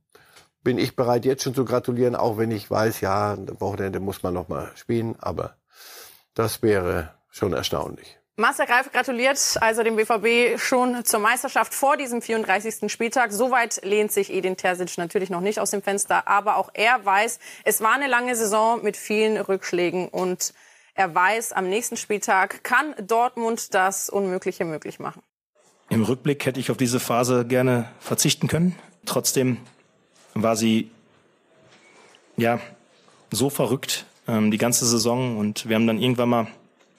[0.63, 4.35] bin ich bereit, jetzt schon zu gratulieren, auch wenn ich weiß, ja, Wochenende muss man
[4.35, 5.57] noch mal spielen, aber
[6.35, 8.19] das wäre schon erstaunlich.
[8.37, 12.91] Marcel Greif gratuliert also dem BVB schon zur Meisterschaft vor diesem 34.
[12.91, 13.31] Spieltag.
[13.31, 17.39] Soweit lehnt sich Edin Terzic natürlich noch nicht aus dem Fenster, aber auch er weiß,
[17.65, 20.55] es war eine lange Saison mit vielen Rückschlägen und
[20.95, 25.23] er weiß, am nächsten Spieltag kann Dortmund das Unmögliche möglich machen.
[25.91, 28.79] Im Rückblick hätte ich auf diese Phase gerne verzichten können.
[29.05, 29.59] Trotzdem
[30.33, 30.91] war sie
[32.39, 32.61] ja
[33.31, 36.47] so verrückt ähm, die ganze Saison und wir haben dann irgendwann mal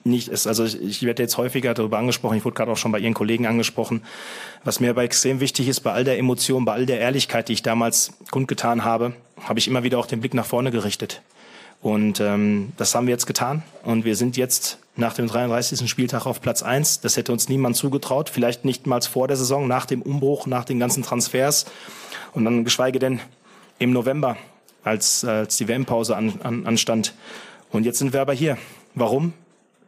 [0.03, 0.47] nicht ist.
[0.47, 3.13] Also ich, ich werde jetzt häufiger darüber angesprochen, ich wurde gerade auch schon bei Ihren
[3.13, 4.03] Kollegen angesprochen.
[4.63, 7.53] Was mir aber extrem wichtig ist, bei all der Emotion, bei all der Ehrlichkeit, die
[7.53, 9.13] ich damals kundgetan habe,
[9.43, 11.21] habe ich immer wieder auch den Blick nach vorne gerichtet.
[11.81, 13.61] Und ähm, das haben wir jetzt getan.
[13.83, 15.89] Und wir sind jetzt nach dem 33.
[15.89, 17.01] Spieltag auf Platz eins.
[17.01, 18.29] Das hätte uns niemand zugetraut.
[18.29, 21.65] Vielleicht nicht mal vor der Saison, nach dem Umbruch, nach den ganzen Transfers.
[22.33, 23.19] Und dann geschweige denn
[23.79, 24.37] im November,
[24.83, 27.13] als, als die WM-Pause an, an, anstand.
[27.71, 28.57] Und jetzt sind wir aber hier.
[28.95, 29.33] Warum?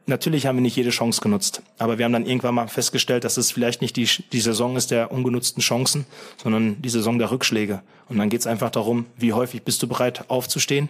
[0.07, 3.37] Natürlich haben wir nicht jede Chance genutzt, aber wir haben dann irgendwann mal festgestellt, dass
[3.37, 6.05] es vielleicht nicht die, die Saison ist der ungenutzten Chancen,
[6.41, 7.81] sondern die Saison der Rückschläge.
[8.07, 10.89] Und dann geht es einfach darum, wie häufig bist du bereit aufzustehen,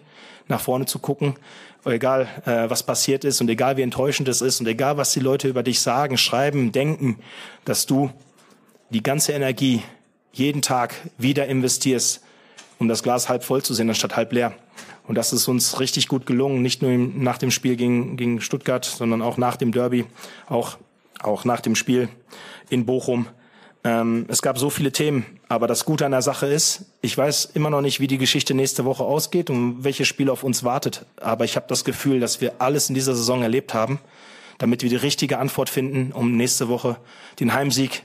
[0.50, 1.36] nach vorne zu gucken,
[1.86, 5.22] egal äh, was passiert ist und egal wie enttäuschend es ist und egal was die
[5.22, 7.18] Leute über dich sagen, schreiben, denken,
[7.64, 8.12] dass du
[8.90, 9.82] die ganze Energie
[10.34, 12.22] jeden Tag wieder investierst,
[12.80, 14.54] um das Glas halb voll zu sehen, anstatt halb leer.
[15.08, 18.86] Und das ist uns richtig gut gelungen, nicht nur nach dem Spiel gegen, gegen Stuttgart,
[18.86, 20.06] sondern auch nach dem Derby,
[20.48, 20.78] auch,
[21.22, 22.10] auch nach dem Spiel
[22.70, 23.28] in Bochum.
[23.84, 27.46] Ähm, es gab so viele Themen, aber das Gute an der Sache ist, ich weiß
[27.54, 31.06] immer noch nicht, wie die Geschichte nächste Woche ausgeht und welches Spiel auf uns wartet.
[31.22, 34.00] Aber ich habe das Gefühl, dass wir alles in dieser Saison erlebt haben,
[34.58, 36.98] damit wir die richtige Antwort finden, um nächste Woche
[37.40, 38.04] den Heimsieg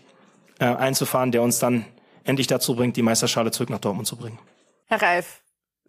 [0.58, 1.86] äh, einzufahren, der uns dann
[2.24, 4.38] endlich dazu bringt, die Meisterschale zurück nach Dortmund zu bringen.
[4.86, 5.40] Herr Reif,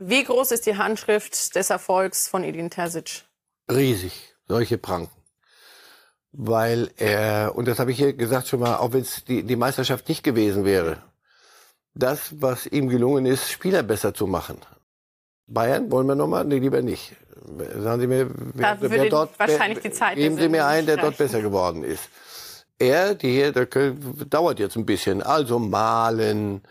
[0.02, 3.24] wie groß ist die Handschrift des Erfolgs von Edin Terzic?
[3.70, 5.16] Riesig, solche Pranken.
[6.32, 9.56] Weil er, und das habe ich hier gesagt schon mal, auch wenn es die, die
[9.56, 10.98] Meisterschaft nicht gewesen wäre,
[11.94, 14.58] das, was ihm gelungen ist, Spieler besser zu machen.
[15.46, 16.46] Bayern wollen wir nochmal?
[16.46, 17.16] Nee, lieber nicht.
[17.78, 21.18] Sagen Sie mir, wer, wer dort, wahrscheinlich die Zeit geben Sie mir einen, der dort
[21.18, 22.10] besser geworden ist.
[22.80, 25.22] Er, die hier, der dauert jetzt ein bisschen.
[25.22, 26.64] Also Malen,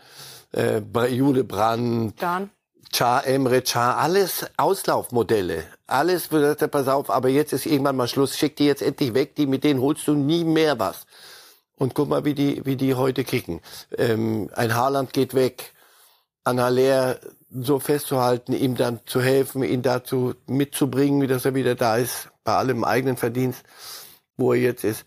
[0.53, 2.49] äh, Jule Brandt, Dann.
[2.93, 5.63] Char, Emre Char, alles Auslaufmodelle.
[5.87, 8.37] Alles, pass auf, aber jetzt ist irgendwann mal Schluss.
[8.37, 11.05] Schick die jetzt endlich weg, die, mit denen holst du nie mehr was.
[11.77, 13.61] Und guck mal, wie die, wie die heute kicken.
[13.97, 15.73] Ähm, ein Haaland geht weg.
[16.43, 21.75] An Haller so festzuhalten, ihm dann zu helfen, ihn dazu mitzubringen, wie dass er wieder
[21.75, 23.63] da ist, bei allem eigenen Verdienst,
[24.37, 25.05] wo er jetzt ist.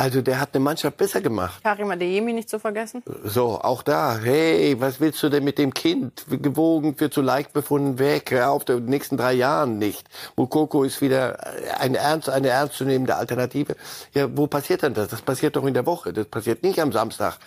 [0.00, 1.62] Also der hat eine Mannschaft besser gemacht.
[1.62, 3.02] Karim Adeyemi nicht zu vergessen.
[3.22, 4.16] So, auch da.
[4.16, 6.24] Hey, was willst du denn mit dem Kind?
[6.30, 8.30] Gewogen, wird zu leicht befunden, weg.
[8.30, 10.08] Hör auf, den nächsten drei Jahren nicht.
[10.36, 11.38] Mukoko ist wieder
[11.78, 13.76] ein ernst, eine ernstzunehmende Alternative.
[14.14, 15.08] Ja, wo passiert denn das?
[15.08, 16.14] Das passiert doch in der Woche.
[16.14, 17.38] Das passiert nicht am Samstag.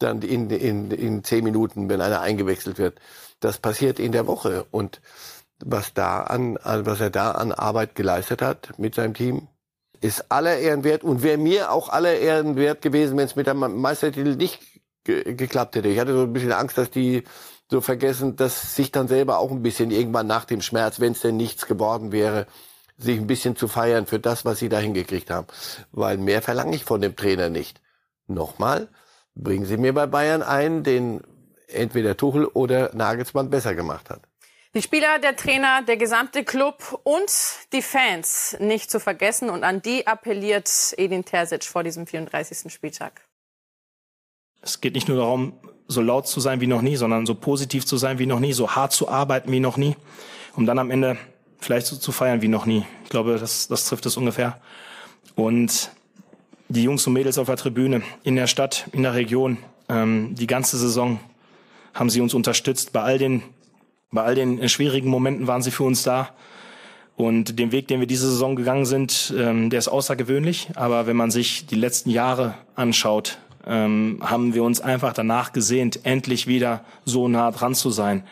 [0.00, 2.98] dann in, in, in zehn Minuten, wenn einer eingewechselt wird.
[3.38, 4.66] Das passiert in der Woche.
[4.72, 5.00] Und
[5.64, 9.46] was da an, was er da an Arbeit geleistet hat mit seinem Team,
[10.00, 13.46] ist aller Ehren wert und wäre mir auch aller Ehren wert gewesen, wenn es mit
[13.46, 14.60] dem Meistertitel nicht
[15.04, 15.88] ge geklappt hätte.
[15.88, 17.24] Ich hatte so ein bisschen Angst, dass die
[17.70, 21.20] so vergessen, dass sich dann selber auch ein bisschen irgendwann nach dem Schmerz, wenn es
[21.20, 22.46] denn nichts geworden wäre,
[22.98, 25.46] sich ein bisschen zu feiern für das, was sie da hingekriegt haben.
[25.92, 27.80] Weil mehr verlange ich von dem Trainer nicht.
[28.26, 28.88] Nochmal,
[29.34, 31.20] bringen Sie mir bei Bayern einen, den
[31.68, 34.22] entweder Tuchel oder Nagelsmann besser gemacht hat.
[34.72, 37.28] Die Spieler, der Trainer, der gesamte Club und
[37.72, 39.50] die Fans nicht zu vergessen.
[39.50, 42.72] Und an die appelliert Edin Terzic vor diesem 34.
[42.72, 43.20] Spieltag.
[44.62, 45.54] Es geht nicht nur darum,
[45.88, 48.52] so laut zu sein wie noch nie, sondern so positiv zu sein wie noch nie,
[48.52, 49.96] so hart zu arbeiten wie noch nie,
[50.54, 51.18] um dann am Ende
[51.58, 52.86] vielleicht so zu feiern wie noch nie.
[53.02, 54.60] Ich glaube, das, das trifft es ungefähr.
[55.34, 55.90] Und
[56.68, 60.46] die Jungs und Mädels auf der Tribüne, in der Stadt, in der Region, ähm, die
[60.46, 61.18] ganze Saison
[61.92, 63.42] haben sie uns unterstützt bei all den
[64.10, 66.30] bei all den äh, schwierigen Momenten waren sie für uns da.
[67.16, 70.70] Und den Weg, den wir diese Saison gegangen sind, ähm, der ist außergewöhnlich.
[70.74, 76.00] Aber wenn man sich die letzten Jahre anschaut, ähm, haben wir uns einfach danach gesehnt,
[76.04, 78.24] endlich wieder so nah dran zu sein.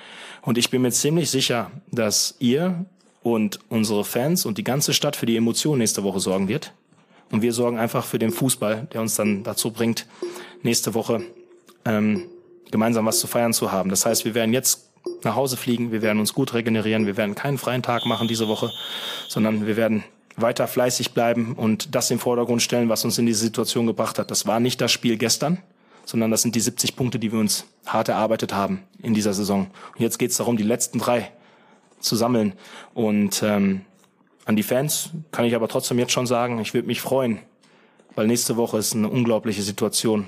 [0.42, 2.86] Und ich bin mir ziemlich sicher, dass ihr
[3.22, 6.72] und unsere Fans und die ganze Stadt für die Emotionen nächste Woche sorgen wird.
[7.30, 10.06] Und wir sorgen einfach für den Fußball, der uns dann dazu bringt,
[10.62, 11.20] nächste Woche
[11.84, 12.22] ähm,
[12.70, 13.90] gemeinsam was zu feiern zu haben.
[13.90, 14.87] Das heißt, wir werden jetzt
[15.22, 18.48] nach Hause fliegen, wir werden uns gut regenerieren, wir werden keinen freien Tag machen diese
[18.48, 18.70] Woche,
[19.28, 20.04] sondern wir werden
[20.36, 24.30] weiter fleißig bleiben und das im Vordergrund stellen, was uns in diese Situation gebracht hat.
[24.30, 25.58] Das war nicht das Spiel gestern,
[26.04, 29.66] sondern das sind die 70 Punkte, die wir uns hart erarbeitet haben in dieser Saison.
[29.94, 31.30] Und jetzt geht es darum, die letzten drei
[32.00, 32.54] zu sammeln.
[32.94, 33.82] Und ähm,
[34.44, 37.40] an die Fans kann ich aber trotzdem jetzt schon sagen, ich würde mich freuen,
[38.14, 40.26] weil nächste Woche ist eine unglaubliche Situation,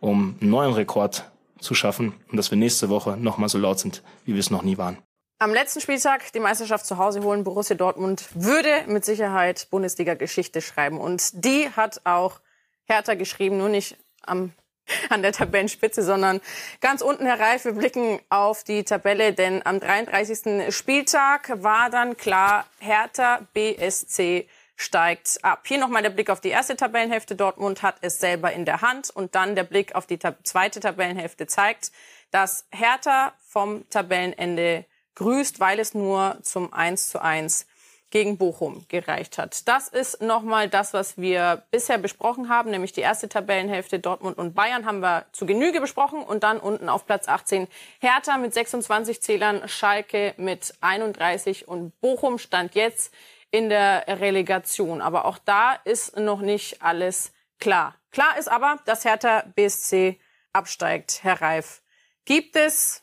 [0.00, 1.24] um einen neuen Rekord
[1.60, 4.50] zu schaffen und dass wir nächste Woche noch mal so laut sind, wie wir es
[4.50, 4.98] noch nie waren.
[5.38, 10.98] Am letzten Spieltag die Meisterschaft zu Hause holen, Borussia Dortmund würde mit Sicherheit Bundesliga-Geschichte schreiben.
[10.98, 12.40] Und die hat auch
[12.84, 14.52] Hertha geschrieben, nur nicht am,
[15.10, 16.40] an der Tabellenspitze, sondern
[16.80, 17.62] ganz unten herein.
[17.62, 20.74] Wir blicken auf die Tabelle, denn am 33.
[20.74, 25.64] Spieltag war dann klar, Hertha BSC steigt ab.
[25.66, 27.34] Hier nochmal der Blick auf die erste Tabellenhälfte.
[27.34, 29.10] Dortmund hat es selber in der Hand.
[29.10, 31.90] Und dann der Blick auf die zweite Tabellenhälfte zeigt,
[32.30, 34.84] dass Hertha vom Tabellenende
[35.14, 37.66] grüßt, weil es nur zum 1 zu 1
[38.10, 39.66] gegen Bochum gereicht hat.
[39.66, 44.54] Das ist nochmal das, was wir bisher besprochen haben, nämlich die erste Tabellenhälfte Dortmund und
[44.54, 47.66] Bayern haben wir zu Genüge besprochen und dann unten auf Platz 18
[47.98, 53.12] Hertha mit 26 Zählern, Schalke mit 31 und Bochum stand jetzt
[53.56, 55.00] in der Relegation.
[55.00, 57.94] Aber auch da ist noch nicht alles klar.
[58.10, 60.20] Klar ist aber, dass Hertha BSC
[60.52, 61.82] absteigt, Herr Reif.
[62.26, 63.02] Gibt es,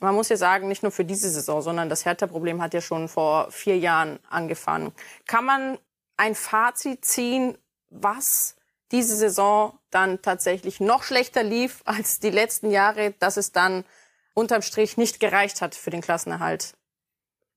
[0.00, 3.06] man muss ja sagen, nicht nur für diese Saison, sondern das Hertha-Problem hat ja schon
[3.06, 4.92] vor vier Jahren angefangen.
[5.26, 5.78] Kann man
[6.16, 7.58] ein Fazit ziehen,
[7.90, 8.56] was
[8.92, 13.84] diese Saison dann tatsächlich noch schlechter lief als die letzten Jahre, dass es dann
[14.32, 16.74] unterm Strich nicht gereicht hat für den Klassenerhalt?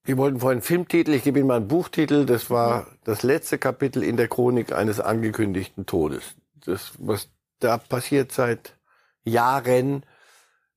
[0.06, 2.28] Wir wollten vorhin Filmtitel, ich gebe Ihnen mal einen Buchtitel.
[2.28, 6.36] Das war das letzte Kapitel in der Chronik eines angekündigten Todes.
[6.64, 8.78] Das, was da passiert seit
[9.24, 10.06] Jahren,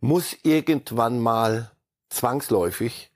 [0.01, 1.71] muss irgendwann mal
[2.09, 3.13] zwangsläufig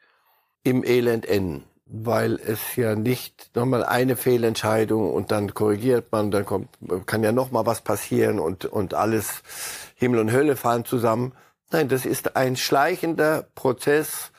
[0.63, 1.65] im Elend enden.
[1.87, 6.69] Weil es ja nicht nochmal eine Fehlentscheidung und dann korrigiert man, dann kommt,
[7.07, 9.43] kann ja nochmal was passieren und, und alles
[9.95, 11.33] Himmel und Hölle fahren zusammen.
[11.71, 14.31] Nein, das ist ein schleichender Prozess,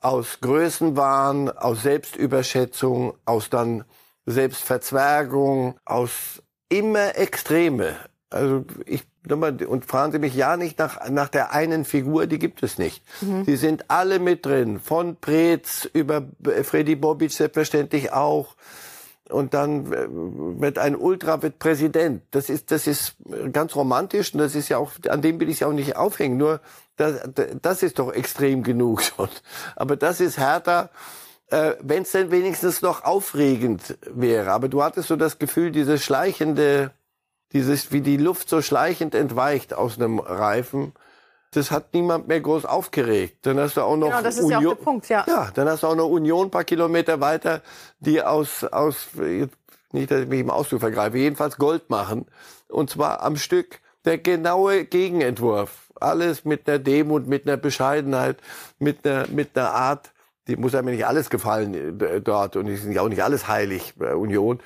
[0.00, 3.84] aus Größenwahn, aus Selbstüberschätzung, aus dann
[4.26, 7.96] Selbstverzwergung, aus immer Extreme.
[8.30, 12.38] Also ich nochmal, und fragen Sie mich ja nicht nach, nach der einen Figur, die
[12.38, 13.02] gibt es nicht.
[13.20, 13.44] Mhm.
[13.44, 14.80] Die sind alle mit drin.
[14.80, 16.26] Von Preetz über
[16.62, 18.56] Freddy Bobic selbstverständlich auch.
[19.28, 19.90] Und dann
[20.60, 22.22] wird ein Ultra wird Präsident.
[22.30, 23.16] Das ist, das ist
[23.52, 26.36] ganz romantisch und das ist ja auch, an dem will ich ja auch nicht aufhängen.
[26.36, 26.60] Nur
[26.96, 27.28] das,
[27.60, 29.28] das ist doch extrem genug schon.
[29.74, 30.90] Aber das ist härter,
[31.50, 34.52] äh, wenn es denn wenigstens noch aufregend wäre.
[34.52, 36.92] Aber du hattest so das Gefühl, dieses schleichende,
[37.52, 40.92] dieses, wie die Luft so schleichend entweicht aus einem Reifen,
[41.52, 43.38] das hat niemand mehr groß aufgeregt.
[43.46, 45.24] Dann hast du auch noch genau, das ist Union, ja auch der Punkt, ja.
[45.26, 47.62] Ja, dann hast du auch noch Union ein paar Kilometer weiter,
[48.00, 49.08] die aus, aus
[49.92, 52.26] nicht, dass ich mich im Ausdruck vergreife, jedenfalls Gold machen.
[52.68, 58.38] Und zwar am Stück der genaue Gegenentwurf alles mit einer Demut, mit einer Bescheidenheit,
[58.78, 60.12] mit einer, mit einer Art,
[60.46, 63.48] die muss einem nicht alles gefallen äh, dort und die sind ja auch nicht alles
[63.48, 64.60] heilig bei Union.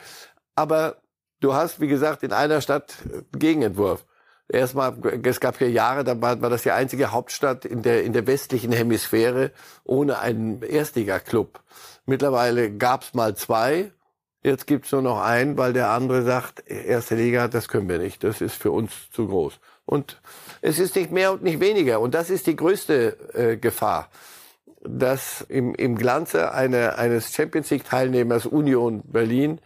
[0.54, 0.96] Aber
[1.40, 2.96] du hast, wie gesagt, in einer Stadt
[3.32, 4.04] Gegenentwurf.
[4.52, 8.12] Erstmal, es gab ja Jahre, da war, war das die einzige Hauptstadt in der, in
[8.12, 9.52] der westlichen Hemisphäre
[9.84, 11.60] ohne einen Erstliga-Club.
[12.04, 13.92] Mittlerweile gab's mal zwei.
[14.42, 18.24] Jetzt gibt's nur noch einen, weil der andere sagt, erste Liga, das können wir nicht.
[18.24, 19.60] Das ist für uns zu groß.
[19.86, 20.20] Und
[20.62, 22.00] es ist nicht mehr und nicht weniger.
[22.00, 24.08] Und das ist die größte äh, Gefahr,
[24.82, 29.60] dass im, im Glanze eine, eines Champions League-Teilnehmers Union Berlin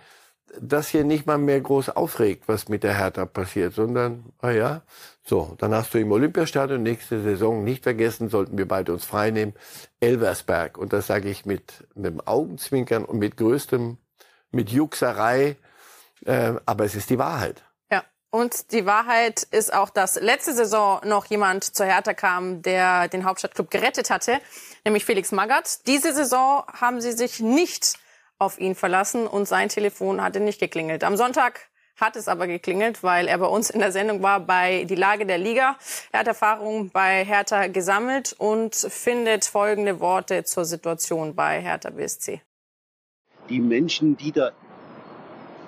[0.61, 4.83] das hier nicht mal mehr groß aufregt, was mit der Hertha passiert, sondern, ah ja,
[5.25, 9.55] so, dann hast du im Olympiastadion nächste Saison, nicht vergessen, sollten wir beide uns freinehmen,
[10.01, 10.77] Elversberg.
[10.77, 13.97] Und das sage ich mit einem Augenzwinkern und mit größtem,
[14.51, 15.57] mit Juxerei,
[16.27, 17.63] äh, aber es ist die Wahrheit.
[17.91, 23.09] Ja, und die Wahrheit ist auch, dass letzte Saison noch jemand zur Hertha kam, der
[23.09, 24.41] den Hauptstadtclub gerettet hatte,
[24.85, 25.87] nämlich Felix Magath.
[25.87, 27.99] Diese Saison haben sie sich nicht
[28.45, 31.03] auf ihn verlassen und sein Telefon hatte nicht geklingelt.
[31.05, 34.85] Am Sonntag hat es aber geklingelt, weil er bei uns in der Sendung war bei
[34.85, 35.77] Die Lage der Liga.
[36.13, 42.41] Er hat Erfahrungen bei Hertha gesammelt und findet folgende Worte zur Situation bei Hertha BSC.
[43.49, 44.51] Die Menschen, die da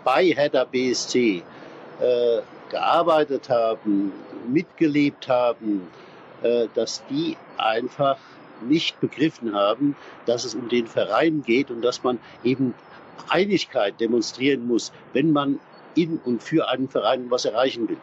[0.04, 1.42] bei Hertha BSC
[2.00, 4.12] äh, gearbeitet haben,
[4.48, 5.88] mitgelebt haben,
[6.42, 8.18] äh, dass die einfach
[8.62, 9.96] nicht begriffen haben,
[10.26, 12.74] dass es um den Verein geht und dass man eben
[13.28, 15.60] Einigkeit demonstrieren muss, wenn man
[15.94, 17.98] in und für einen Verein was erreichen will.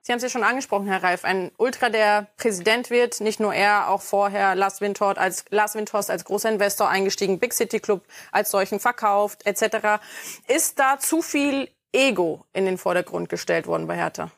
[0.00, 1.24] Sie haben es ja schon angesprochen, Herr Reif.
[1.24, 6.10] Ein Ultra, der Präsident wird, nicht nur er, auch vorher Lars Windhorst als, Lars Windhorst
[6.10, 10.00] als großer Investor eingestiegen, Big City Club als solchen verkauft, etc.
[10.46, 14.30] Ist da zu viel Ego in den Vordergrund gestellt worden bei Hertha?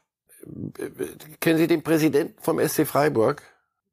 [1.41, 3.43] Kennen Sie den Präsidenten vom SC Freiburg?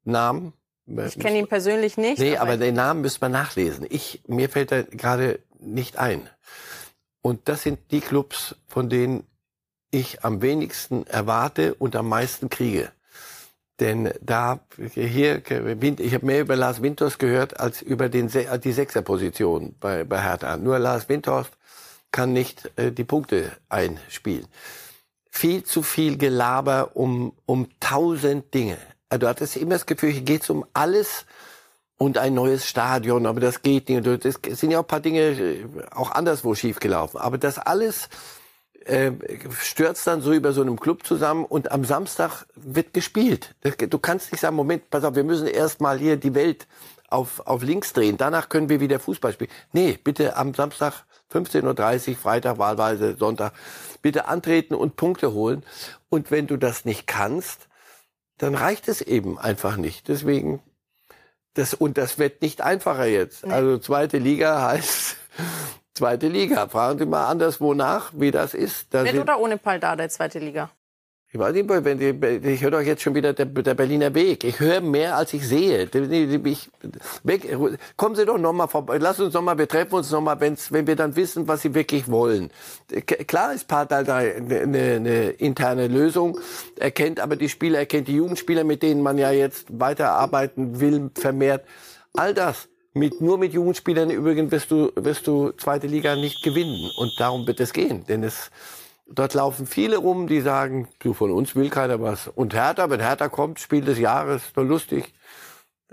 [0.04, 0.54] Namen?
[0.88, 2.18] Ich kenne ihn persönlich nicht.
[2.18, 3.86] Nee, aber, aber den Namen müsste man nachlesen.
[3.88, 6.28] Ich, mir fällt er gerade nicht ein.
[7.20, 9.26] Und das sind die Clubs, von denen
[9.90, 12.92] ich am wenigsten erwarte und am meisten kriege.
[13.80, 14.60] Denn da
[14.94, 15.42] hier,
[15.98, 20.56] ich habe mehr über Lars Winters gehört als über den, die Sechserposition bei, bei Hertha.
[20.56, 21.48] Nur Lars Winters
[22.10, 24.46] kann nicht äh, die Punkte einspielen.
[25.30, 28.78] Viel zu viel Gelaber um, um tausend Dinge.
[29.08, 31.24] Also du hattest immer das Gefühl, hier geht's um alles
[31.96, 34.06] und ein neues Stadion, aber das geht nicht.
[34.06, 37.20] Es sind ja auch ein paar Dinge äh, auch anderswo schiefgelaufen.
[37.20, 38.08] Aber das alles
[38.84, 39.12] äh,
[39.60, 43.54] stürzt dann so über so einem Club zusammen und am Samstag wird gespielt.
[43.62, 46.66] Du kannst nicht sagen, Moment, pass auf, wir müssen erst mal hier die Welt
[47.08, 48.16] auf, auf links drehen.
[48.16, 49.50] Danach können wir wieder Fußball spielen.
[49.72, 53.52] Nee, bitte am Samstag 15.30 Uhr, Freitag wahlweise, Sonntag,
[54.00, 55.64] bitte antreten und Punkte holen.
[56.08, 57.68] Und wenn du das nicht kannst,
[58.38, 60.08] dann reicht es eben einfach nicht.
[60.08, 60.62] Deswegen,
[61.54, 63.46] das, und das wird nicht einfacher jetzt.
[63.46, 63.52] Nee.
[63.52, 65.16] Also zweite Liga heißt
[65.94, 66.68] zweite Liga.
[66.68, 68.94] Fragen Sie mal anderswo nach, wie das ist.
[68.94, 70.70] Da Mit oder ohne Paldada, zweite Liga?
[71.30, 74.44] Ich weiß nicht, wenn die, ich höre doch jetzt schon wieder der, der Berliner Weg.
[74.44, 75.82] Ich höre mehr, als ich sehe.
[75.84, 76.70] Ich,
[77.22, 77.54] weg,
[77.98, 78.96] kommen Sie doch noch mal vorbei.
[78.96, 81.60] Lass uns noch mal, wir treffen uns noch mal, wenn's, wenn wir dann wissen, was
[81.60, 82.50] Sie wirklich wollen.
[83.26, 86.40] Klar ist Partei da eine, eine, eine interne Lösung,
[86.76, 91.66] erkennt aber die Spieler, erkennt die Jugendspieler, mit denen man ja jetzt weiterarbeiten will, vermehrt.
[92.14, 92.68] All das.
[92.94, 96.90] Mit, nur mit Jugendspielern übrigens wirst du, wirst du zweite Liga nicht gewinnen.
[96.96, 98.06] Und darum wird es gehen.
[98.06, 98.50] Denn es,
[99.10, 102.28] Dort laufen viele rum, die sagen, du, von uns will keiner was.
[102.28, 105.14] Und Hertha, wenn Hertha kommt, Spiel des Jahres, nur lustig.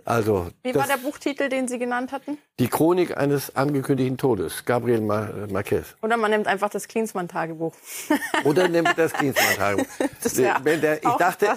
[0.03, 2.37] Also, Wie war der Buchtitel, den Sie genannt hatten?
[2.59, 5.95] Die Chronik eines angekündigten Todes, Gabriel Mar Marquez.
[6.01, 7.73] Oder man nimmt einfach das Klinsmann-Tagebuch.
[8.43, 9.85] Oder nimmt das Klinsmann-Tagebuch.
[10.23, 11.47] ich dachte,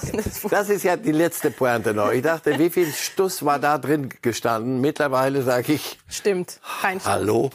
[0.51, 2.13] das ist ja die letzte Pointe noch.
[2.13, 4.81] Ich dachte, wie viel Stuss war da drin gestanden?
[4.81, 5.99] Mittlerweile sage ich.
[6.09, 7.13] Stimmt, kein Stuss.
[7.13, 7.51] Hallo,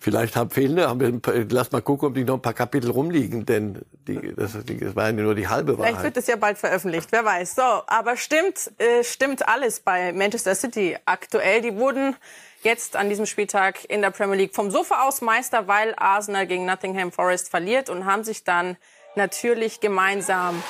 [0.00, 3.46] vielleicht haben viele, haben wir, lass mal gucken, ob die noch ein paar Kapitel rumliegen,
[3.46, 5.94] denn die, das, das war ja nur die halbe Wahrheit.
[5.94, 7.54] Vielleicht wird es ja bald veröffentlicht, wer weiß.
[7.54, 11.60] So, aber stimmt, äh, stimmt alles bei Manchester City aktuell.
[11.60, 12.16] Die wurden
[12.64, 16.66] jetzt an diesem Spieltag in der Premier League vom Sofa aus Meister, weil Arsenal gegen
[16.66, 18.76] Nottingham Forest verliert und haben sich dann
[19.14, 20.60] natürlich gemeinsam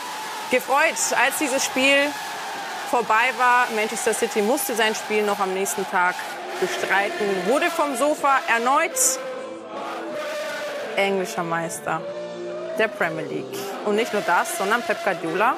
[0.50, 0.94] gefreut,
[1.24, 1.96] als dieses Spiel
[2.90, 3.66] vorbei war.
[3.74, 6.16] Manchester City musste sein Spiel noch am nächsten Tag
[6.60, 8.92] bestreiten, wurde vom Sofa erneut
[10.96, 12.02] englischer Meister
[12.78, 13.58] der Premier League.
[13.86, 15.56] Und nicht nur das, sondern Pep Guardiola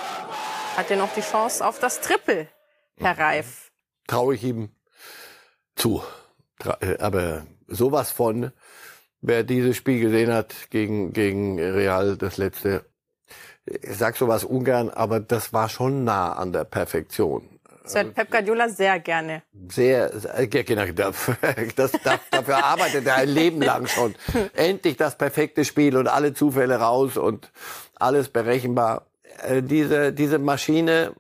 [0.77, 2.47] hat ja noch die Chance auf das Triple,
[3.01, 3.68] Herr Reif.
[4.09, 4.71] Traue ich ihm
[5.77, 6.03] zu.
[6.81, 8.51] Äh, aber sowas von,
[9.21, 12.85] wer dieses Spiel gesehen hat gegen, gegen Real, das letzte,
[13.65, 17.59] ich sag sowas ungern, aber das war schon nah an der Perfektion.
[17.85, 19.43] Das hört Pep Guardiola sehr gerne.
[19.69, 20.11] Sehr,
[20.49, 20.85] genau,
[21.77, 24.15] das, das, dafür arbeitet er ein Leben lang schon.
[24.55, 27.51] Endlich das perfekte Spiel und alle Zufälle raus und
[27.95, 29.07] alles berechenbar.
[29.43, 31.15] äh, diese, diese Maschine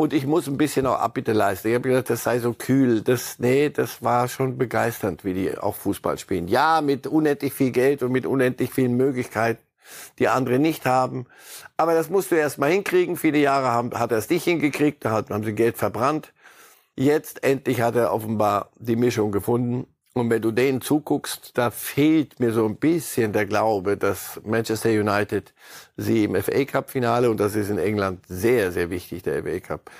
[0.00, 1.68] und ich muss ein bisschen auch Abbitte leisten.
[1.68, 3.02] Ich habe gesagt, das sei so kühl.
[3.02, 6.46] Das, nee, das war schon begeisternd, wie die auch Fußball spielen.
[6.46, 9.60] Ja, mit unendlich viel Geld und mit unendlich vielen Möglichkeiten,
[10.20, 11.26] die andere nicht haben.
[11.76, 13.16] Aber das musst du erst mal hinkriegen.
[13.16, 16.32] Viele Jahre haben, hat er es nicht hingekriegt, da haben sie Geld verbrannt.
[16.94, 19.88] Jetzt endlich hat er offenbar die Mischung gefunden.
[20.18, 24.90] Und wenn du denen zuguckst, da fehlt mir so ein bisschen der Glaube, dass Manchester
[24.90, 25.54] United
[25.96, 29.60] sie im FA Cup Finale, und das ist in England sehr, sehr wichtig, der FA
[29.60, 29.90] Cup,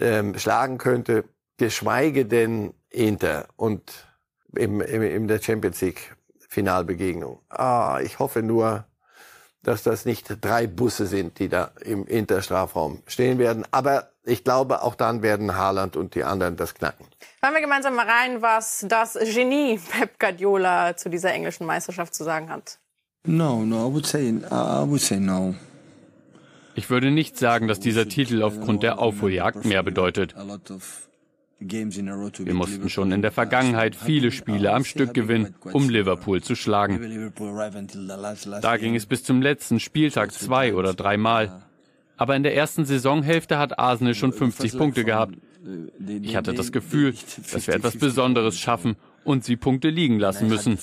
[0.00, 1.24] ähm, schlagen könnte,
[1.56, 4.06] geschweige denn Inter und
[4.56, 6.16] im, im, in der Champions League
[6.48, 7.40] Finalbegegnung.
[7.48, 8.86] Ah, ich hoffe nur,
[9.62, 13.66] dass das nicht drei Busse sind, die da im Interstrafraum stehen werden.
[13.70, 17.06] Aber ich glaube, auch dann werden Haaland und die anderen das knacken.
[17.40, 22.24] Hören wir gemeinsam mal rein, was das Genie Pep Guardiola zu dieser englischen Meisterschaft zu
[22.24, 22.80] sagen hat.
[23.24, 25.54] No, no, I would say, I would say no.
[26.74, 30.34] Ich würde nicht sagen, dass dieser Titel aufgrund der Aufholjagd mehr bedeutet.
[31.60, 37.32] Wir mussten schon in der Vergangenheit viele Spiele am Stück gewinnen, um Liverpool zu schlagen.
[38.62, 41.62] Da ging es bis zum letzten Spieltag zwei oder dreimal.
[42.16, 45.34] Aber in der ersten Saisonhälfte hat Arsenal schon 50 Punkte gehabt.
[46.22, 47.14] Ich hatte das Gefühl,
[47.52, 50.78] dass wir etwas Besonderes schaffen und sie Punkte liegen lassen müssen.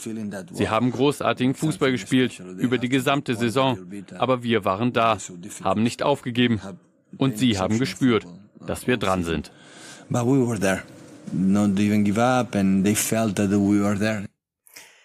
[0.52, 3.78] Sie haben großartigen Fußball gespielt über die gesamte Saison,
[4.18, 5.18] aber wir waren da,
[5.64, 6.62] haben nicht aufgegeben
[7.18, 8.26] und sie haben gespürt,
[8.66, 9.52] dass wir dran sind.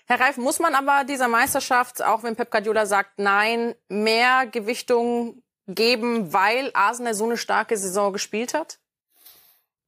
[0.06, 5.42] Herr Reif, muss man aber dieser Meisterschaft, auch wenn Pep Guardiola sagt, nein, mehr Gewichtung
[5.68, 8.80] geben, weil Arsenal so eine starke Saison gespielt hat?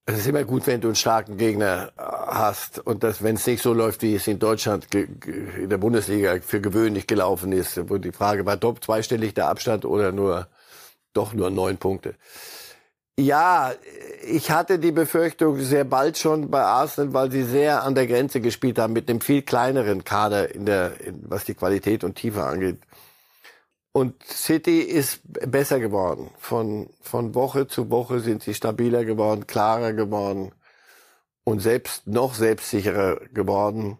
[0.04, 3.46] Es ist immer gut, wenn du einen starken Gegner äh, hast und das, wenn es
[3.46, 7.98] nicht so läuft, wie es in Deutschland in der Bundesliga für gewöhnlich gelaufen ist, wo
[7.98, 10.48] die Frage war, top zweistellig der Abstand oder nur
[11.12, 12.16] doch nur neun Punkte.
[13.18, 13.72] Ja,
[14.26, 18.40] ich hatte die Befürchtung sehr bald schon bei Arsenal, weil sie sehr an der Grenze
[18.40, 22.42] gespielt haben mit einem viel kleineren Kader in der, in, was die Qualität und Tiefe
[22.42, 22.78] angeht.
[23.92, 26.30] Und City ist besser geworden.
[26.38, 30.52] Von, von Woche zu Woche sind sie stabiler geworden, klarer geworden
[31.44, 33.98] und selbst noch selbstsicherer geworden.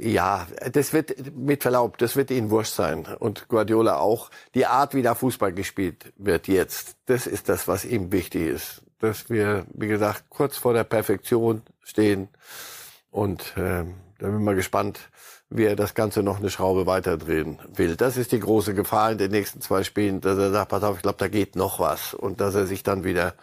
[0.00, 4.30] Ja, das wird mit Verlaub, das wird ihnen wurscht sein und Guardiola auch.
[4.54, 8.82] Die Art, wie da Fußball gespielt wird jetzt, das ist das, was ihm wichtig ist,
[9.00, 12.28] dass wir, wie gesagt, kurz vor der Perfektion stehen
[13.10, 13.84] und äh,
[14.20, 15.00] da bin ich mal gespannt,
[15.50, 17.96] wie er das Ganze noch eine Schraube weiterdrehen will.
[17.96, 20.96] Das ist die große Gefahr in den nächsten zwei Spielen, dass er sagt, pass auf,
[20.96, 23.34] ich glaube, da geht noch was und dass er sich dann wieder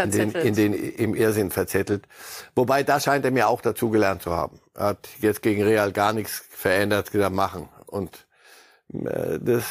[0.00, 2.06] in den, in den, im Irrsinn verzettelt.
[2.54, 4.60] Wobei, da scheint er mir auch dazugelernt zu haben.
[4.74, 7.68] Er hat jetzt gegen Real gar nichts verändert, gesagt, machen.
[7.86, 8.26] Und
[8.92, 9.64] äh, das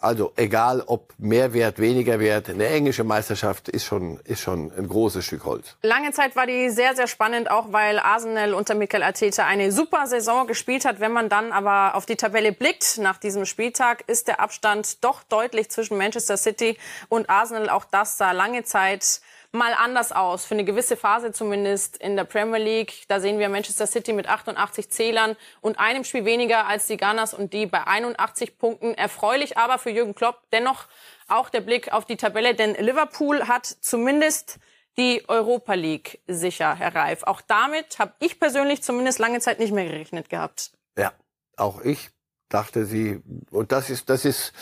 [0.00, 4.88] also egal ob mehr Wert, weniger Wert, eine englische Meisterschaft ist schon, ist schon ein
[4.88, 5.76] großes Stück Holz.
[5.82, 10.06] Lange Zeit war die sehr, sehr spannend, auch weil Arsenal unter Mikel Arteta eine super
[10.06, 11.00] Saison gespielt hat.
[11.00, 15.22] Wenn man dann aber auf die Tabelle blickt nach diesem Spieltag, ist der Abstand doch
[15.24, 16.78] deutlich zwischen Manchester City
[17.08, 17.68] und Arsenal.
[17.68, 19.20] Auch das sah lange Zeit
[19.52, 23.04] mal anders aus, für eine gewisse Phase zumindest in der Premier League.
[23.08, 27.34] Da sehen wir Manchester City mit 88 Zählern und einem Spiel weniger als die Gunners
[27.34, 28.94] und die bei 81 Punkten.
[28.94, 30.86] Erfreulich aber für Jürgen Klopp dennoch
[31.28, 34.58] auch der Blick auf die Tabelle, denn Liverpool hat zumindest
[34.98, 37.22] die Europa League sicher, Herr Reif.
[37.22, 40.72] Auch damit habe ich persönlich zumindest lange Zeit nicht mehr gerechnet gehabt.
[40.96, 41.12] Ja,
[41.56, 42.10] auch ich
[42.48, 43.20] dachte sie.
[43.50, 44.52] Und das ist, das ist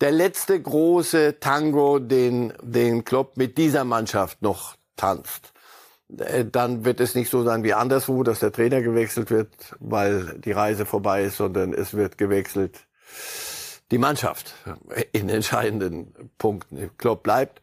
[0.00, 5.52] der letzte große Tango, den, den Klopp mit dieser Mannschaft noch tanzt.
[6.18, 10.38] Äh, dann wird es nicht so sein wie anderswo, dass der Trainer gewechselt wird, weil
[10.38, 12.86] die Reise vorbei ist, sondern es wird gewechselt
[13.90, 14.54] die Mannschaft
[15.12, 16.90] in entscheidenden Punkten.
[16.96, 17.60] Klopp bleibt.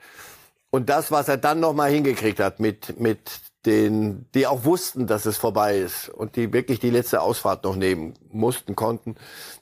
[0.70, 5.26] Und das, was er dann nochmal hingekriegt hat mit, mit den, die auch wussten, dass
[5.26, 9.16] es vorbei ist und die wirklich die letzte Ausfahrt noch nehmen mussten, konnten.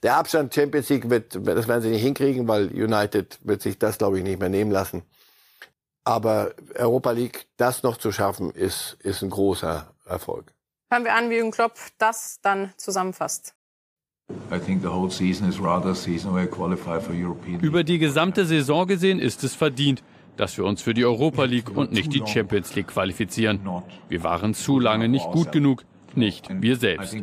[0.03, 3.97] Der Abstand Champions League wird, das werden sie nicht hinkriegen, weil United wird sich das,
[3.97, 5.01] glaube ich, nicht mehr nehmen lassen.
[6.03, 10.53] Aber Europa League, das noch zu schaffen, ist, ist ein großer Erfolg.
[10.91, 13.56] Hören wir an, wie Jürgen Klopp das dann zusammenfasst.
[17.62, 20.03] Über die gesamte Saison gesehen ist es verdient,
[20.38, 23.59] dass wir uns für die Europa League und nicht die Champions League qualifizieren.
[24.09, 25.83] Wir waren zu lange nicht gut genug,
[26.15, 27.15] nicht wir selbst.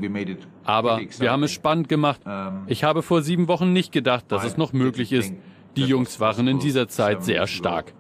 [0.65, 2.21] Aber wir haben es spannend gemacht.
[2.67, 5.33] Ich habe vor sieben Wochen nicht gedacht, dass es noch möglich ist.
[5.77, 7.95] Die Jungs waren in dieser Zeit sehr stark.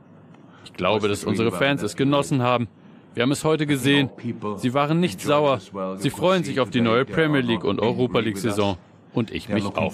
[0.64, 2.68] Ich glaube, dass unsere Fans es genossen haben.
[3.14, 4.10] Wir haben es heute gesehen.
[4.56, 5.60] Sie waren nicht sauer.
[5.96, 8.78] Sie freuen sich auf die neue Premier League und Europa League Saison.
[9.12, 9.92] Und ich mich auch.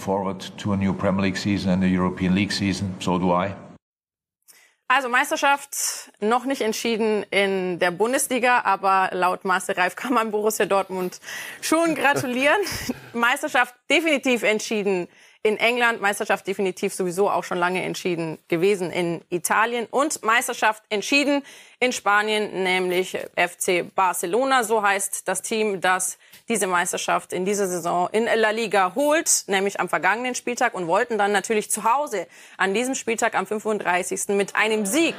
[4.91, 10.65] Also Meisterschaft noch nicht entschieden in der Bundesliga, aber laut Marcel Reif kann man Borussia
[10.65, 11.21] Dortmund
[11.61, 12.57] schon gratulieren.
[13.13, 15.07] Meisterschaft definitiv entschieden
[15.49, 21.43] in England, Meisterschaft definitiv sowieso auch schon lange entschieden gewesen in Italien und Meisterschaft entschieden
[21.81, 24.63] in Spanien, nämlich FC Barcelona.
[24.63, 26.19] So heißt das Team, das
[26.51, 31.17] diese Meisterschaft in dieser Saison in La Liga holt, nämlich am vergangenen Spieltag und wollten
[31.17, 32.27] dann natürlich zu Hause
[32.59, 34.29] an diesem Spieltag am 35.
[34.37, 35.15] mit einem Sieg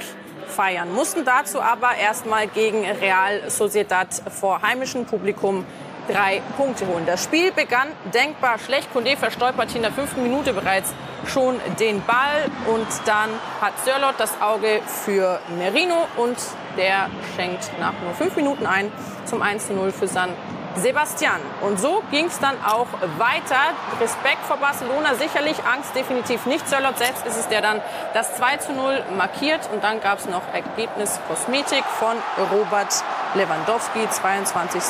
[0.48, 5.66] feiern, mussten dazu aber erstmal gegen Real Sociedad vor heimischem Publikum
[6.10, 7.06] drei Punkte holen.
[7.06, 8.92] Das Spiel begann denkbar schlecht.
[8.92, 10.94] Kunde verstolpert in der fünften Minute bereits
[11.28, 13.30] schon den Ball und dann
[13.62, 16.38] hat Sörlot das Auge für Merino und
[16.78, 18.92] der schenkt nach nur fünf Minuten ein
[19.26, 20.30] zum 1-0 für San
[20.76, 21.42] Sebastian.
[21.62, 22.88] Und so ging es dann auch
[23.18, 23.74] weiter.
[24.00, 26.68] Respekt vor Barcelona, sicherlich Angst definitiv nicht.
[26.70, 27.82] Sörlot selbst ist es, der dann
[28.14, 29.62] das 2 zu 0 markiert.
[29.74, 32.16] Und dann gab es noch Ergebnis Kosmetik von
[32.52, 33.04] Robert
[33.36, 34.82] Lewandowski, 22.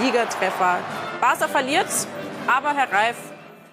[0.00, 0.78] Ligatreffer.
[1.20, 1.86] Barca verliert,
[2.46, 3.16] aber Herr Reif,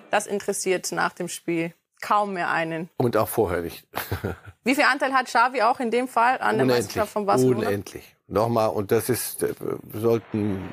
[0.10, 2.90] das interessiert nach dem Spiel kaum mehr einen.
[2.98, 3.88] Und auch vorher nicht.
[4.64, 7.68] Wie viel Anteil hat Xavi auch in dem Fall an der Meisterschaft von Barcelona?
[7.68, 8.16] Unendlich.
[8.28, 9.54] Nochmal, und das ist, äh,
[9.94, 10.70] sollten,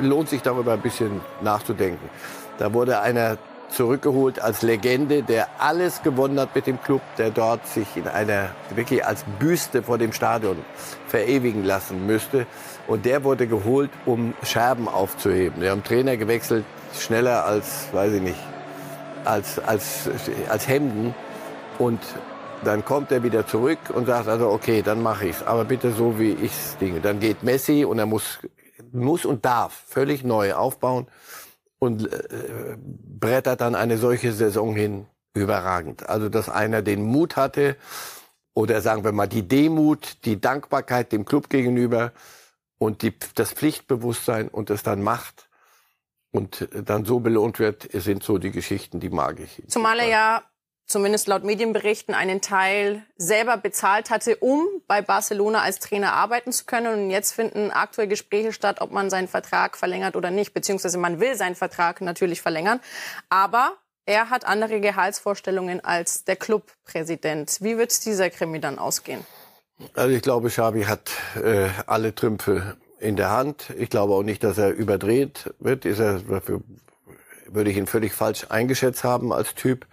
[0.00, 2.10] lohnt sich darüber ein bisschen nachzudenken.
[2.58, 7.66] Da wurde einer zurückgeholt als Legende, der alles gewonnen hat mit dem Club, der dort
[7.66, 10.58] sich in einer, wirklich als Büste vor dem Stadion
[11.06, 12.46] verewigen lassen müsste.
[12.86, 15.62] Und der wurde geholt, um Scherben aufzuheben.
[15.62, 16.64] Wir haben Trainer gewechselt,
[16.94, 18.40] schneller als, weiß ich nicht,
[19.24, 20.10] als, als,
[20.48, 21.14] als Hemden.
[21.78, 22.00] Und
[22.62, 26.18] dann kommt er wieder zurück und sagt also, okay, dann mache ich's, aber bitte so,
[26.18, 27.00] wie ich's dinge.
[27.00, 28.38] Dann geht Messi und er muss,
[28.92, 31.06] muss und darf völlig neu aufbauen
[31.78, 35.06] und äh, brettert dann eine solche Saison hin.
[35.36, 36.08] Überragend.
[36.08, 37.76] Also, dass einer den Mut hatte
[38.54, 42.12] oder sagen wir mal die Demut, die Dankbarkeit dem Club gegenüber
[42.78, 45.48] und die, das Pflichtbewusstsein und es dann macht
[46.32, 49.62] und dann so belohnt wird, sind so die Geschichten, die mag ich.
[49.68, 50.42] Zumal er ja
[50.86, 56.64] zumindest laut Medienberichten, einen Teil selber bezahlt hatte, um bei Barcelona als Trainer arbeiten zu
[56.64, 57.04] können.
[57.04, 60.52] Und jetzt finden aktuell Gespräche statt, ob man seinen Vertrag verlängert oder nicht.
[60.54, 62.80] Beziehungsweise man will seinen Vertrag natürlich verlängern.
[63.28, 67.58] Aber er hat andere Gehaltsvorstellungen als der Clubpräsident.
[67.60, 69.24] Wie wird dieser Krimi dann ausgehen?
[69.94, 71.10] Also ich glaube, Xavi hat
[71.42, 73.70] äh, alle Trümpfe in der Hand.
[73.78, 75.84] Ich glaube auch nicht, dass er überdreht wird.
[75.84, 76.62] Ist er, dafür
[77.48, 79.86] würde ich ihn völlig falsch eingeschätzt haben als Typ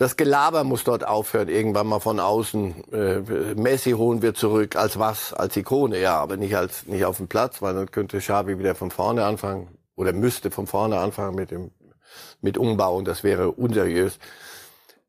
[0.00, 2.90] das Gelaber muss dort aufhören, irgendwann mal von außen.
[2.90, 3.18] Äh,
[3.54, 5.34] Messi holen wir zurück, als was?
[5.34, 8.74] Als Ikone, ja, aber nicht als nicht auf dem Platz, weil dann könnte Xavi wieder
[8.74, 11.70] von vorne anfangen oder müsste von vorne anfangen mit dem
[12.40, 14.18] mit Umbau und das wäre unseriös.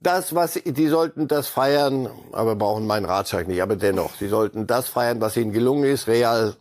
[0.04, 3.62] Das, was die sollten das feiern, aber brauchen meinen Ratschlag nicht.
[3.62, 6.56] Aber dennoch, sie sollten das feiern, was ihnen gelungen ist, Real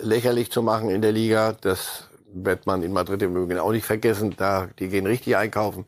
[0.00, 1.54] lächerlich zu machen in der Liga.
[1.60, 4.34] Das wird man in Madrid im Übrigen auch nicht vergessen.
[4.36, 5.84] Da die gehen richtig einkaufen.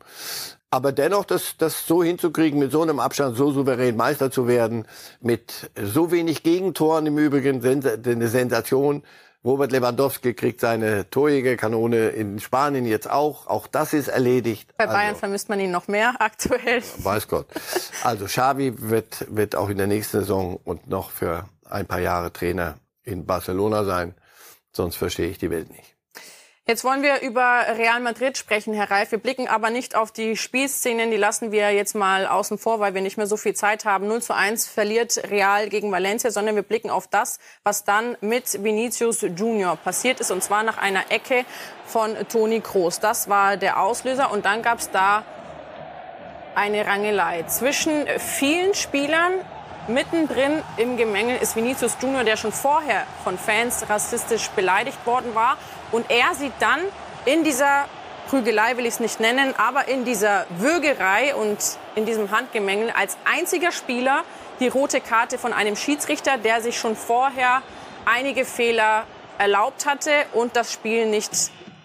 [0.71, 4.85] Aber dennoch, das, das so hinzukriegen, mit so einem Abstand so souverän Meister zu werden,
[5.19, 9.03] mit so wenig Gegentoren im Übrigen, eine Sensation.
[9.43, 13.47] Robert Lewandowski kriegt seine Torjägerkanone in Spanien jetzt auch.
[13.47, 14.73] Auch das ist erledigt.
[14.77, 16.83] Bei Bayern also, vermisst man ihn noch mehr aktuell.
[16.97, 17.47] Weiß Gott.
[18.03, 22.33] Also Xavi wird, wird auch in der nächsten Saison und noch für ein paar Jahre
[22.33, 24.13] Trainer in Barcelona sein.
[24.73, 25.95] Sonst verstehe ich die Welt nicht.
[26.69, 29.09] Jetzt wollen wir über Real Madrid sprechen, Herr Reif.
[29.09, 32.93] Wir blicken aber nicht auf die Spielszenen, die lassen wir jetzt mal außen vor, weil
[32.93, 34.07] wir nicht mehr so viel Zeit haben.
[34.07, 38.63] 0 zu 1 verliert Real gegen Valencia, sondern wir blicken auf das, was dann mit
[38.63, 41.43] Vinicius Junior passiert ist, und zwar nach einer Ecke
[41.87, 42.99] von Toni Kroos.
[42.99, 45.23] Das war der Auslöser und dann gab es da
[46.53, 49.33] eine Rangelei zwischen vielen Spielern.
[49.87, 55.57] Mittendrin im Gemenge ist Vinicius Junior, der schon vorher von Fans rassistisch beleidigt worden war
[55.91, 56.81] und er sieht dann
[57.25, 57.85] in dieser
[58.29, 61.57] Prügelei will ich es nicht nennen, aber in dieser Würgerei und
[61.95, 64.23] in diesem Handgemengel als einziger Spieler
[64.59, 67.63] die rote Karte von einem Schiedsrichter, der sich schon vorher
[68.05, 69.05] einige Fehler
[69.39, 71.31] erlaubt hatte und das Spiel nicht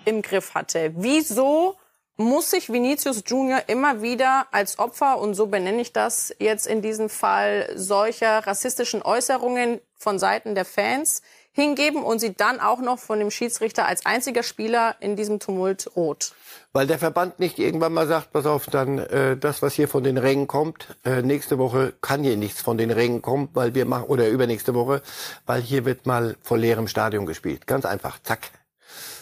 [0.05, 0.93] im Griff hatte.
[0.97, 1.77] Wieso
[2.17, 6.83] muss sich Vinicius Junior immer wieder als Opfer, und so benenne ich das jetzt in
[6.83, 11.23] diesem Fall, solcher rassistischen Äußerungen von Seiten der Fans
[11.55, 15.89] hingeben und sie dann auch noch von dem Schiedsrichter als einziger Spieler in diesem Tumult
[15.97, 16.33] rot.
[16.73, 20.03] Weil der Verband nicht irgendwann mal sagt, pass auf, dann äh, das, was hier von
[20.03, 23.87] den Rängen kommt, äh, nächste Woche kann hier nichts von den Rängen kommen, weil wir
[23.87, 25.01] machen, oder übernächste Woche,
[25.47, 27.69] weil hier wird mal vor leerem Stadion gespielt.
[27.69, 28.51] Ganz einfach, zack.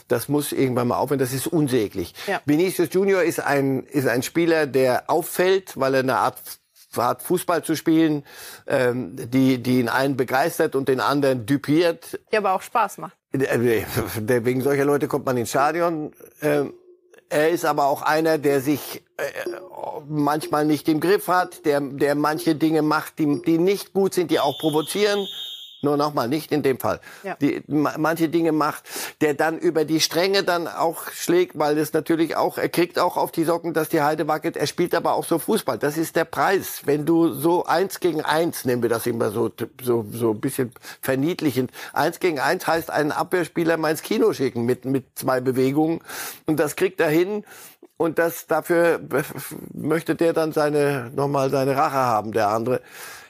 [0.08, 2.14] Das muss irgendwann mal aufhören, das ist unsäglich.
[2.26, 2.40] Ja.
[2.46, 6.38] Vinicius Junior ist ein, ist ein Spieler, der auffällt, weil er eine Art
[6.96, 8.24] hat Fußball zu spielen,
[8.66, 12.20] ähm, die, die ihn einen begeistert und den anderen düpiert.
[12.32, 13.16] Die aber auch Spaß macht.
[13.32, 13.84] Äh,
[14.44, 16.12] wegen solcher Leute kommt man ins Stadion.
[16.40, 16.74] Ähm,
[17.28, 19.22] er ist aber auch einer, der sich äh,
[20.06, 24.30] manchmal nicht im Griff hat, der, der manche Dinge macht, die, die nicht gut sind,
[24.30, 25.26] die auch provozieren.
[25.84, 27.00] Nur nochmal, nicht in dem Fall.
[27.24, 27.34] Ja.
[27.40, 28.84] Die manche Dinge macht,
[29.20, 33.16] der dann über die Stränge dann auch schlägt, weil es natürlich auch, er kriegt auch
[33.16, 34.56] auf die Socken, dass die Heide wackelt.
[34.56, 35.78] Er spielt aber auch so Fußball.
[35.78, 36.82] Das ist der Preis.
[36.84, 39.50] Wenn du so eins gegen eins, nehmen wir das immer so,
[39.82, 40.70] so, so ein bisschen
[41.00, 41.72] verniedlichend.
[41.92, 45.98] Eins gegen eins heißt einen Abwehrspieler mal ins Kino schicken mit, mit zwei Bewegungen.
[46.46, 47.44] Und das kriegt er hin.
[47.96, 49.00] Und das, dafür
[49.72, 52.80] möchte der dann seine, nochmal seine Rache haben, der andere.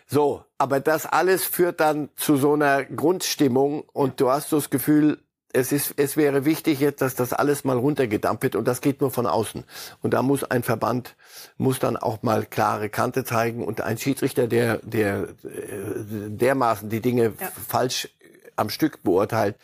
[0.06, 4.70] So, aber das alles führt dann zu so einer Grundstimmung und du hast so das
[4.70, 5.18] Gefühl,
[5.52, 9.00] es ist, es wäre wichtig jetzt, dass das alles mal runtergedampft wird und das geht
[9.00, 9.64] nur von außen.
[10.02, 11.16] Und da muss ein Verband,
[11.56, 17.00] muss dann auch mal klare Kante zeigen und ein Schiedsrichter, der, der, äh, dermaßen die
[17.00, 17.50] Dinge ja.
[17.68, 18.08] falsch
[18.54, 19.56] am Stück beurteilt,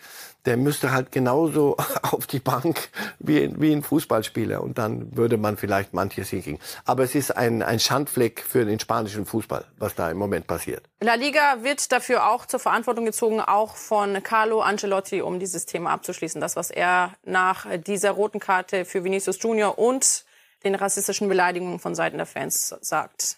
[0.49, 2.89] der müsste halt genauso auf die Bank
[3.19, 6.59] wie, wie ein Fußballspieler und dann würde man vielleicht manches hinkriegen.
[6.87, 10.85] Aber es ist ein, ein Schandfleck für den spanischen Fußball, was da im Moment passiert.
[11.01, 15.91] La Liga wird dafür auch zur Verantwortung gezogen, auch von Carlo Ancelotti, um dieses Thema
[15.91, 16.41] abzuschließen.
[16.41, 20.25] Das, was er nach dieser roten Karte für Vinicius Junior und
[20.65, 23.37] den rassistischen Beleidigungen von Seiten der Fans sagt.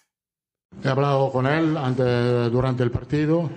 [0.81, 1.75] He hablado con él
[2.53, 3.51] durante el partido.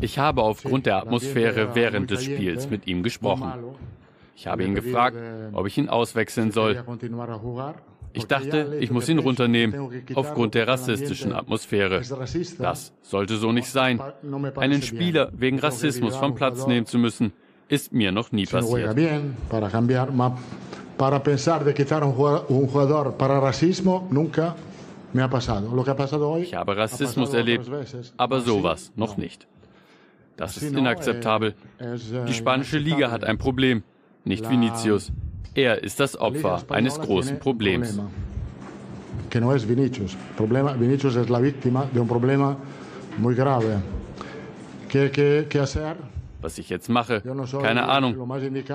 [0.00, 3.52] Ich habe aufgrund der Atmosphäre während des Spiels mit ihm gesprochen.
[4.36, 5.16] Ich habe ihn gefragt,
[5.52, 6.84] ob ich ihn auswechseln soll.
[8.12, 12.02] Ich dachte, ich muss ihn runternehmen, aufgrund der rassistischen Atmosphäre.
[12.58, 14.00] Das sollte so nicht sein.
[14.56, 17.32] Einen Spieler wegen Rassismus vom Platz nehmen zu müssen,
[17.68, 18.96] ist mir noch nie passiert.
[20.98, 22.12] Para pensar de quitar un
[22.48, 24.56] jugador para racismo, nunca
[25.14, 27.70] ich habe Rassismus erlebt,
[28.16, 29.46] aber sowas noch nicht.
[30.36, 31.54] Das ist inakzeptabel.
[32.28, 33.82] Die spanische Liga hat ein Problem,
[34.24, 35.12] nicht Vinicius.
[35.54, 37.98] Er ist das Opfer eines großen Problems.
[39.30, 40.16] Que no es Vinicius.
[40.36, 42.56] Problema, Vinicius es la víctima de un problema
[43.18, 43.82] muy grave.
[44.88, 45.96] ¿Qué, qué, qué hacer?
[46.40, 47.22] Was ich jetzt mache,
[47.60, 48.16] keine Ahnung.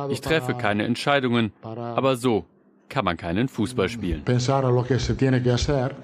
[0.10, 2.46] Ich treffe keine Entscheidungen, aber so
[2.90, 4.24] kann man keinen Fußball spielen.
[4.24, 5.96] Pensar a lo que se tiene que hacer.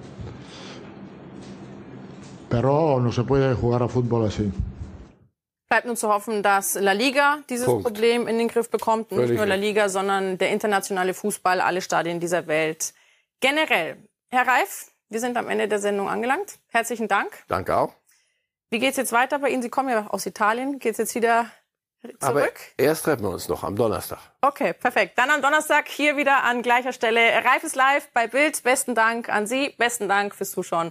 [2.50, 4.52] Pero no se puede jugar a fútbol así.
[5.68, 7.84] Bleibt nun zu hoffen, dass La Liga dieses Punkt.
[7.84, 9.12] Problem in den Griff bekommt.
[9.12, 12.92] Nicht nur La Liga, sondern der internationale Fußball, alle Stadien dieser Welt.
[13.38, 13.96] Generell.
[14.32, 16.58] Herr Reif, wir sind am Ende der Sendung angelangt.
[16.68, 17.30] Herzlichen Dank.
[17.46, 17.94] Danke auch.
[18.70, 19.62] Wie geht es jetzt weiter bei Ihnen?
[19.62, 20.80] Sie kommen ja aus Italien.
[20.80, 21.46] Geht es jetzt wieder
[22.02, 22.18] zurück?
[22.20, 24.18] Aber erst treffen wir uns noch am Donnerstag.
[24.40, 25.16] Okay, perfekt.
[25.18, 27.20] Dann am Donnerstag hier wieder an gleicher Stelle.
[27.44, 28.60] Reif ist live bei Bild.
[28.64, 29.74] Besten Dank an Sie.
[29.78, 30.90] Besten Dank fürs Zuschauen.